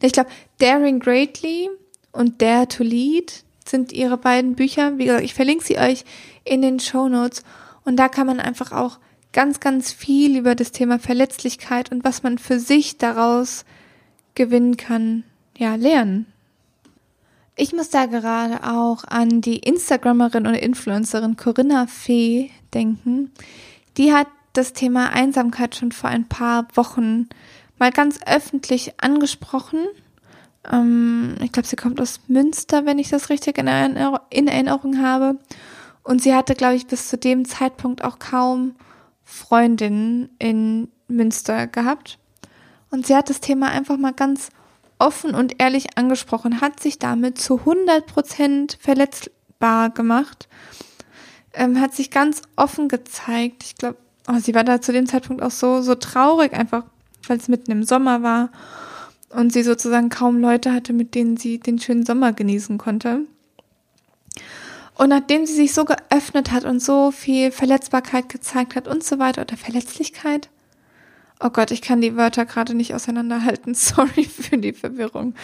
Ich 0.03 0.12
glaube, 0.12 0.31
Daring 0.59 1.01
Greatly 1.01 1.68
und 2.12 2.40
Dare 2.42 2.68
to 2.68 2.83
Lead 2.83 3.44
sind 3.64 3.92
ihre 3.92 4.16
beiden 4.16 4.55
Bücher. 4.55 4.99
Wie 4.99 5.07
gesagt, 5.07 5.25
ich 5.25 5.35
verlinke 5.35 5.64
sie 5.64 5.79
euch 5.79 6.05
in 6.44 6.62
den 6.62 6.81
Show 6.81 7.09
Notes. 7.09 7.42
Und 7.85 7.97
da 7.97 8.09
kann 8.09 8.27
man 8.27 8.40
einfach 8.40 8.73
auch 8.73 8.99
ganz, 9.33 9.61
ganz 9.61 9.92
viel 9.92 10.37
über 10.37 10.55
das 10.55 10.73
Thema 10.73 10.99
Verletzlichkeit 10.99 11.90
und 11.92 12.05
was 12.05 12.23
man 12.23 12.38
für 12.38 12.59
sich 12.59 12.99
daraus 12.99 13.64
gewinnen 14.38 14.79
kann, 14.79 15.24
ja, 15.59 15.74
lernen. 15.74 16.27
Ich 17.57 17.72
muss 17.72 17.90
da 17.90 18.07
gerade 18.07 18.62
auch 18.62 19.03
an 19.05 19.40
die 19.40 19.59
Instagrammerin 19.59 20.46
und 20.46 20.55
Influencerin 20.55 21.37
Corinna 21.37 21.88
Fee 21.88 22.51
denken. 22.72 23.33
Die 23.96 24.14
hat 24.14 24.29
das 24.53 24.72
Thema 24.72 25.11
Einsamkeit 25.12 25.74
schon 25.74 25.90
vor 25.90 26.09
ein 26.09 26.29
paar 26.29 26.68
Wochen 26.74 27.29
mal 27.79 27.90
ganz 27.90 28.20
öffentlich 28.27 28.94
angesprochen. 29.03 29.87
Ähm, 30.70 31.35
ich 31.42 31.51
glaube, 31.51 31.66
sie 31.66 31.77
kommt 31.77 32.01
aus 32.01 32.20
Münster, 32.29 32.87
wenn 32.87 33.01
ich 33.01 33.09
das 33.09 33.31
richtig 33.31 33.59
in, 33.59 33.66
Erinner 33.66 34.22
in 34.31 34.46
Erinnerung 34.46 35.03
habe. 35.03 35.37
Und 36.05 36.22
sie 36.22 36.35
hatte, 36.35 36.55
glaube 36.55 36.77
ich, 36.77 36.87
bis 36.87 37.09
zu 37.09 37.18
dem 37.18 37.44
Zeitpunkt 37.44 38.05
auch 38.05 38.20
kaum 38.20 38.77
Freundinnen 39.24 40.31
in 40.38 40.88
Münster 41.09 41.66
gehabt. 41.66 42.18
Und 42.90 43.07
sie 43.07 43.14
hat 43.14 43.31
das 43.31 43.40
Thema 43.40 43.68
einfach 43.68 43.96
mal 43.96 44.12
ganz 44.12 44.48
offen 44.98 45.35
und 45.35 45.61
ehrlich 45.61 45.96
angesprochen, 45.96 46.61
hat 46.61 46.81
sich 46.81 46.98
damit 46.98 47.38
zu 47.38 47.59
100 47.61 48.07
Prozent 48.07 48.79
verletzbar 48.81 49.90
gemacht, 49.90 50.48
ähm, 51.53 51.81
hat 51.81 51.94
sich 51.94 52.11
ganz 52.11 52.42
offen 52.57 52.88
gezeigt. 52.88 53.64
Ich 53.64 53.77
glaube, 53.77 53.98
oh, 54.29 54.38
sie 54.38 54.55
war 54.55 54.64
da 54.64 54.81
zu 54.81 54.92
dem 54.92 55.07
Zeitpunkt 55.07 55.42
auch 55.42 55.51
so, 55.51 55.83
so 55.83 55.94
traurig, 55.94 56.53
einfach 56.53 56.85
weil 57.27 57.38
es 57.38 57.48
mitten 57.48 57.70
im 57.70 57.85
Sommer 57.85 58.22
war 58.22 58.51
und 59.31 59.53
sie 59.53 59.62
sozusagen 59.62 60.09
kaum 60.09 60.40
Leute 60.40 60.72
hatte, 60.72 60.92
mit 60.92 61.14
denen 61.14 61.37
sie 61.37 61.59
den 61.59 61.79
schönen 61.79 62.07
Sommer 62.07 62.33
genießen 62.33 62.79
konnte. 62.79 63.27
Und 64.94 65.11
nachdem 65.11 65.46
sie 65.46 65.55
sich 65.55 65.74
so 65.74 65.85
geöffnet 65.85 66.51
hat 66.51 66.64
und 66.64 66.81
so 66.83 67.11
viel 67.12 67.53
Verletzbarkeit 67.53 68.29
gezeigt 68.29 68.74
hat 68.74 68.88
und 68.88 69.05
so 69.05 69.18
weiter 69.18 69.42
oder 69.42 69.57
Verletzlichkeit, 69.57 70.48
oh 71.40 71.51
Gott, 71.51 71.70
ich 71.70 71.83
kann 71.83 72.01
die 72.01 72.16
Wörter 72.16 72.46
gerade 72.46 72.74
nicht 72.74 72.94
auseinanderhalten. 72.94 73.74
Sorry 73.77 74.24
für 74.24 74.59
die 74.59 74.72
Verwirrung. 74.72 75.35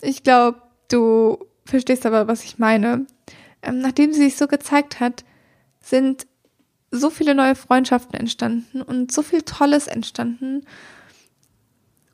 Ich 0.00 0.22
glaube, 0.22 0.62
du 0.88 1.38
verstehst 1.64 2.06
aber, 2.06 2.28
was 2.28 2.44
ich 2.44 2.58
meine. 2.58 3.06
Ähm, 3.62 3.80
nachdem 3.80 4.12
sie 4.12 4.22
sich 4.22 4.36
so 4.36 4.48
gezeigt 4.48 5.00
hat, 5.00 5.24
sind 5.80 6.26
so 6.90 7.08
viele 7.10 7.34
neue 7.34 7.54
Freundschaften 7.54 8.14
entstanden 8.14 8.82
und 8.82 9.12
so 9.12 9.22
viel 9.22 9.42
Tolles 9.42 9.86
entstanden 9.86 10.66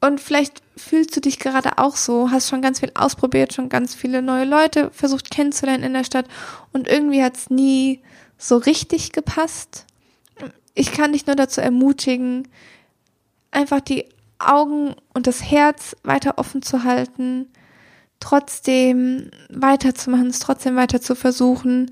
und 0.00 0.20
vielleicht 0.20 0.62
fühlst 0.76 1.16
du 1.16 1.20
dich 1.20 1.38
gerade 1.38 1.78
auch 1.78 1.96
so, 1.96 2.30
hast 2.30 2.48
schon 2.48 2.62
ganz 2.62 2.80
viel 2.80 2.92
ausprobiert, 2.94 3.52
schon 3.52 3.68
ganz 3.68 3.94
viele 3.94 4.22
neue 4.22 4.44
Leute 4.44 4.90
versucht 4.92 5.30
kennenzulernen 5.30 5.82
in 5.82 5.94
der 5.94 6.04
Stadt 6.04 6.26
und 6.72 6.86
irgendwie 6.86 7.22
hat 7.22 7.36
es 7.36 7.50
nie 7.50 8.00
so 8.36 8.56
richtig 8.56 9.12
gepasst. 9.12 9.86
Ich 10.74 10.92
kann 10.92 11.12
dich 11.12 11.26
nur 11.26 11.34
dazu 11.34 11.60
ermutigen, 11.60 12.46
einfach 13.50 13.80
die 13.80 14.04
Augen 14.38 14.94
und 15.14 15.26
das 15.26 15.42
Herz 15.42 15.96
weiter 16.04 16.38
offen 16.38 16.62
zu 16.62 16.84
halten, 16.84 17.48
trotzdem 18.20 19.30
weiterzumachen, 19.50 20.28
es 20.28 20.38
trotzdem 20.38 20.76
weiter 20.76 21.00
zu 21.00 21.14
versuchen. 21.14 21.90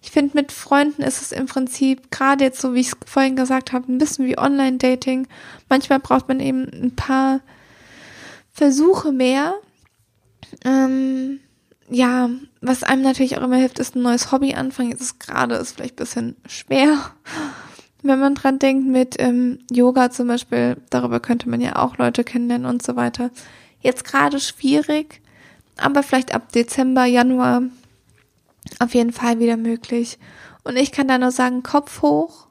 Ich 0.00 0.10
finde, 0.10 0.36
mit 0.36 0.52
Freunden 0.52 1.02
ist 1.02 1.20
es 1.22 1.32
im 1.32 1.46
Prinzip, 1.46 2.10
gerade 2.10 2.44
jetzt 2.44 2.60
so, 2.60 2.74
wie 2.74 2.80
ich 2.80 2.88
es 2.88 2.96
vorhin 3.04 3.36
gesagt 3.36 3.72
habe, 3.72 3.90
ein 3.92 3.98
bisschen 3.98 4.26
wie 4.26 4.38
Online-Dating. 4.38 5.26
Manchmal 5.68 5.98
braucht 5.98 6.28
man 6.28 6.40
eben 6.40 6.68
ein 6.72 6.94
paar 6.94 7.40
Versuche 8.52 9.12
mehr. 9.12 9.54
Ähm, 10.64 11.40
ja, 11.90 12.30
was 12.60 12.82
einem 12.82 13.02
natürlich 13.02 13.36
auch 13.36 13.42
immer 13.42 13.56
hilft, 13.56 13.78
ist 13.78 13.96
ein 13.96 14.02
neues 14.02 14.30
Hobby 14.30 14.54
anfangen. 14.54 14.90
Jetzt 14.90 15.00
ist 15.00 15.20
gerade 15.20 15.56
ist 15.56 15.72
vielleicht 15.72 15.94
ein 15.94 16.04
bisschen 16.04 16.36
schwer, 16.46 17.12
wenn 18.08 18.18
man 18.18 18.34
dran 18.34 18.58
denkt 18.58 18.88
mit 18.88 19.16
ähm, 19.18 19.60
Yoga 19.70 20.10
zum 20.10 20.28
Beispiel. 20.28 20.76
Darüber 20.90 21.20
könnte 21.20 21.48
man 21.48 21.60
ja 21.60 21.76
auch 21.76 21.98
Leute 21.98 22.24
kennenlernen 22.24 22.66
und 22.66 22.82
so 22.82 22.96
weiter. 22.96 23.30
Jetzt 23.80 24.04
gerade 24.04 24.40
schwierig, 24.40 25.20
aber 25.76 26.02
vielleicht 26.02 26.34
ab 26.34 26.50
Dezember, 26.52 27.04
Januar 27.04 27.62
auf 28.80 28.94
jeden 28.94 29.12
Fall 29.12 29.38
wieder 29.38 29.56
möglich. 29.56 30.18
Und 30.64 30.76
ich 30.76 30.92
kann 30.92 31.08
da 31.08 31.18
nur 31.18 31.30
sagen, 31.30 31.62
Kopf 31.62 32.02
hoch, 32.02 32.48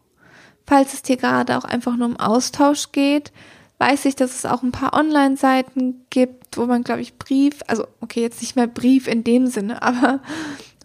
falls 0.66 0.94
es 0.94 1.02
dir 1.02 1.18
gerade 1.18 1.58
auch 1.58 1.66
einfach 1.66 1.96
nur 1.98 2.08
um 2.08 2.18
Austausch 2.18 2.92
geht. 2.92 3.32
Weiß 3.80 4.06
ich, 4.06 4.16
dass 4.16 4.36
es 4.36 4.46
auch 4.46 4.64
ein 4.64 4.72
paar 4.72 4.94
Online-Seiten 4.94 6.06
gibt, 6.10 6.58
wo 6.58 6.66
man, 6.66 6.84
glaube 6.84 7.02
ich, 7.02 7.18
Brief, 7.20 7.60
also 7.68 7.86
okay, 8.02 8.22
jetzt 8.22 8.42
nicht 8.42 8.56
mehr 8.56 8.68
Brief 8.68 9.08
in 9.08 9.24
dem 9.24 9.48
Sinne, 9.48 9.82
aber 9.84 10.20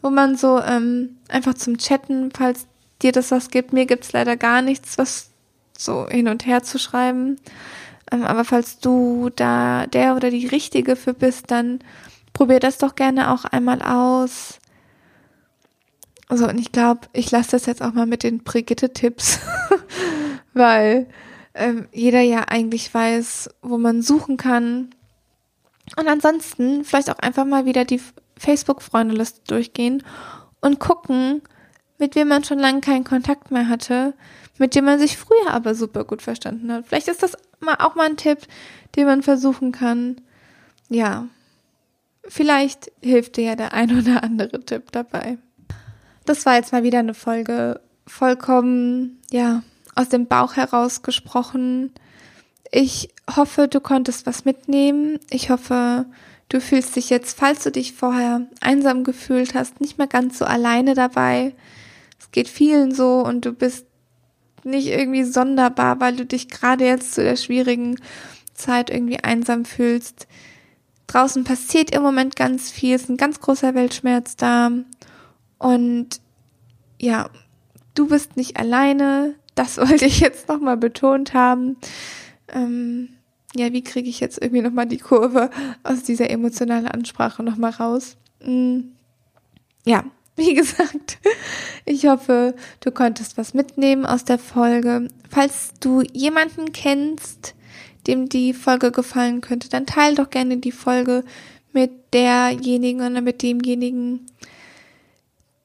wo 0.03 0.11
man 0.11 0.37
so 0.37 0.61
ähm, 0.61 1.17
einfach 1.29 1.55
zum 1.55 1.79
Chatten, 1.79 2.31
falls 2.37 2.67
dir 3.03 3.13
das 3.13 3.31
was 3.31 3.51
gibt. 3.51 3.73
Mir 3.73 3.87
gibt's 3.87 4.13
leider 4.13 4.37
gar 4.37 4.63
nichts, 4.63 4.99
was 4.99 5.31
so 5.77 6.09
hin 6.09 6.29
und 6.29 6.47
her 6.47 6.63
zu 6.63 6.79
schreiben. 6.79 7.37
Ähm, 8.11 8.25
aber 8.25 8.45
falls 8.45 8.79
du 8.79 9.31
da 9.35 9.87
der 9.87 10.17
oder 10.17 10.31
die 10.31 10.47
Richtige 10.47 10.97
für 10.97 11.15
bist, 11.15 11.51
dann 11.51 11.81
probier 12.33 12.61
das 12.61 12.79
doch 12.79 12.95
gerne 12.95 13.31
auch 13.33 13.45
einmal 13.45 13.83
aus. 13.83 14.59
Also, 16.29 16.49
und 16.49 16.59
ich 16.59 16.73
glaube, 16.73 17.09
ich 17.13 17.31
lasse 17.31 17.53
das 17.53 17.67
jetzt 17.67 17.83
auch 17.83 17.93
mal 17.93 18.07
mit 18.07 18.23
den 18.23 18.43
Brigitte-Tipps, 18.43 19.39
weil 20.55 21.09
ähm, 21.55 21.89
jeder 21.93 22.21
ja 22.21 22.45
eigentlich 22.49 22.93
weiß, 22.93 23.51
wo 23.61 23.77
man 23.77 24.03
suchen 24.03 24.39
kann. 24.39 24.95
Und 25.97 26.09
ansonsten 26.09 26.85
vielleicht 26.85 27.11
auch 27.11 27.19
einfach 27.19 27.45
mal 27.45 27.67
wieder 27.67 27.85
die 27.85 28.01
Facebook-Freundeliste 28.39 29.43
durchgehen 29.47 30.03
und 30.61 30.79
gucken, 30.81 31.43
mit 32.03 32.17
wem 32.17 32.27
man 32.27 32.43
schon 32.43 32.59
lange 32.59 32.81
keinen 32.81 33.05
Kontakt 33.05 33.53
mehr 33.53 33.69
hatte, 33.69 34.15
mit 34.59 34.75
dem 34.75 34.87
man 34.87 34.99
sich 34.99 35.17
früher 35.17 35.53
aber 35.53 35.77
super 35.77 36.03
gut 36.03 36.21
verstanden 36.21 36.73
hat. 36.73 36.85
Vielleicht 36.89 37.07
ist 37.07 37.23
das 37.23 37.37
mal 37.61 37.77
auch 37.79 37.95
mal 37.95 38.09
ein 38.09 38.17
Tipp, 38.17 38.39
den 38.97 39.07
man 39.07 39.23
versuchen 39.23 39.71
kann. 39.71 40.21
Ja, 40.89 41.29
vielleicht 42.27 42.91
hilft 43.01 43.37
dir 43.37 43.45
ja 43.45 43.55
der 43.55 43.73
ein 43.73 43.97
oder 43.97 44.25
andere 44.25 44.65
Tipp 44.65 44.91
dabei. 44.91 45.39
Das 46.25 46.45
war 46.45 46.57
jetzt 46.57 46.73
mal 46.73 46.83
wieder 46.83 46.99
eine 46.99 47.15
Folge 47.15 47.81
vollkommen, 48.05 49.21
ja, 49.31 49.63
aus 49.95 50.09
dem 50.09 50.27
Bauch 50.27 50.57
heraus 50.57 51.03
gesprochen. 51.03 51.93
Ich 52.73 53.11
hoffe, 53.37 53.69
du 53.69 53.79
konntest 53.79 54.27
was 54.27 54.45
mitnehmen. 54.45 55.21
Ich 55.31 55.51
hoffe, 55.51 56.07
du 56.49 56.61
fühlst 56.61 56.97
dich 56.97 57.11
jetzt, 57.11 57.39
falls 57.39 57.63
du 57.63 57.71
dich 57.71 57.93
vorher 57.93 58.49
einsam 58.61 59.05
gefühlt 59.05 59.55
hast, 59.55 59.81
nicht 59.81 59.99
mehr 59.99 60.09
ganz 60.09 60.37
so 60.37 60.45
alleine 60.47 60.95
dabei. 60.95 61.55
Geht 62.33 62.49
vielen 62.49 62.93
so 62.95 63.21
und 63.21 63.45
du 63.45 63.53
bist 63.53 63.87
nicht 64.65 64.89
irgendwie 64.89 65.25
sonderbar, 65.25 66.01
weil 66.01 66.17
du 66.17 66.25
dich 66.25 66.49
gerade 66.49 66.85
jetzt 66.85 67.15
zu 67.15 67.23
der 67.23 67.37
schwierigen 67.37 67.97
Zeit 68.55 68.91
irgendwie 68.91 69.19
einsam 69.19 69.65
fühlst. 69.65 70.27
Draußen 71.07 71.45
passiert 71.45 71.95
im 71.95 72.03
Moment 72.03 72.37
ganz 72.37 72.71
viel, 72.71 72.95
ist 72.95 73.11
ein 73.11 73.17
ganz 73.17 73.41
großer 73.41 73.75
Weltschmerz 73.75 74.37
da. 74.37 74.71
Und 75.59 76.21
ja, 77.01 77.29
du 77.95 78.09
bist 78.09 78.37
nicht 78.37 78.57
alleine. 78.57 79.35
Das 79.55 79.77
wollte 79.79 80.07
ich 80.07 80.21
jetzt 80.21 80.49
nochmal 80.49 80.77
betont 80.77 81.35
haben. 81.35 81.77
Ähm, 82.49 83.11
ja, 83.55 83.73
wie 83.73 83.85
kriege 83.85 84.09
ich 84.09 84.21
jetzt 84.21 84.41
irgendwie 84.41 84.63
nochmal 84.63 84.87
die 84.87 84.99
Kurve 84.99 85.51
aus 85.83 86.03
dieser 86.03 86.31
emotionalen 86.31 86.89
Ansprache 86.89 87.43
nochmal 87.43 87.73
raus? 87.73 88.17
Mhm. 88.43 88.93
Ja, 89.85 90.05
wie 90.37 90.55
gesagt, 90.55 91.19
ich 91.85 92.07
hoffe, 92.07 92.55
du 92.81 92.91
konntest 92.91 93.37
was 93.37 93.55
mitnehmen 93.55 94.07
aus 94.07 94.25
der 94.25 94.39
Folge. 94.39 95.09
Falls 95.31 95.73
du 95.81 96.03
jemanden 96.13 96.73
kennst, 96.73 97.55
dem 98.07 98.29
die 98.29 98.55
Folge 98.55 98.91
gefallen 98.93 99.41
könnte, 99.41 99.69
dann 99.69 99.87
teile 99.87 100.17
doch 100.17 100.31
gerne 100.31 100.57
die 100.57 100.73
Folge 100.73 101.25
mit 101.73 101.91
derjenigen 102.13 103.01
oder 103.01 103.21
mit 103.21 103.43
demjenigen, 103.43 104.27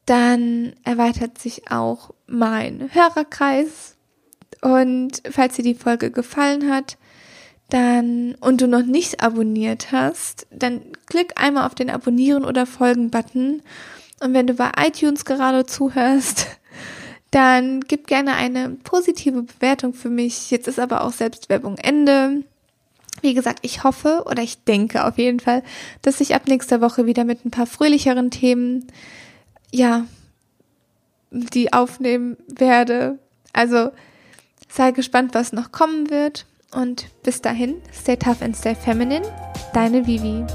dann 0.06 0.74
erweitert 0.84 1.38
sich 1.38 1.70
auch 1.72 2.14
mein 2.28 2.90
Hörerkreis. 2.94 3.96
Und 4.62 5.22
falls 5.30 5.56
dir 5.56 5.64
die 5.64 5.76
Folge 5.76 6.12
gefallen 6.12 6.72
hat, 6.72 6.98
dann 7.70 8.36
und 8.36 8.62
du 8.62 8.68
noch 8.68 8.84
nicht 8.84 9.22
abonniert 9.22 9.92
hast, 9.92 10.48
dann 10.52 10.82
klick 11.06 11.40
einmal 11.42 11.66
auf 11.66 11.76
den 11.76 11.90
Abonnieren 11.90 12.46
oder 12.46 12.66
Folgen-Button. 12.66 13.62
Und 14.20 14.34
wenn 14.34 14.48
du 14.48 14.54
bei 14.54 14.72
iTunes 14.78 15.26
gerade 15.26 15.66
zuhörst, 15.66 16.48
dann 17.32 17.82
gib 17.82 18.08
gerne 18.08 18.36
eine 18.36 18.70
positive 18.84 19.44
Bewertung 19.44 19.94
für 19.94 20.10
mich. 20.10 20.52
Jetzt 20.52 20.68
ist 20.68 20.80
aber 20.80 21.04
auch 21.04 21.12
Selbstwerbung 21.12 21.78
Ende. 21.78 22.44
Wie 23.22 23.34
gesagt, 23.34 23.60
ich 23.64 23.84
hoffe 23.84 24.24
oder 24.26 24.44
ich 24.44 24.64
denke 24.64 25.06
auf 25.06 25.18
jeden 25.18 25.40
Fall, 25.40 25.64
dass 26.04 26.22
ich 26.22 26.36
ab 26.36 26.48
nächster 26.48 26.82
Woche 26.82 27.06
wieder 27.06 27.24
mit 27.24 27.46
ein 27.46 27.52
paar 27.52 27.66
fröhlicheren 27.66 28.32
Themen 28.32 28.88
ja, 29.72 30.06
die 31.32 31.74
aufnehmen 31.74 32.38
werde. 32.48 33.20
Also 33.54 33.92
sei 34.70 34.92
gespannt, 34.92 35.34
was 35.34 35.54
noch 35.54 35.72
kommen 35.72 36.10
wird. 36.10 36.46
Und 36.74 37.08
bis 37.24 37.42
dahin, 37.42 37.76
stay 37.94 38.18
tough 38.18 38.42
and 38.42 38.56
stay 38.56 38.76
feminine. 38.76 39.26
Deine 39.74 40.06
Vivi. 40.06 40.46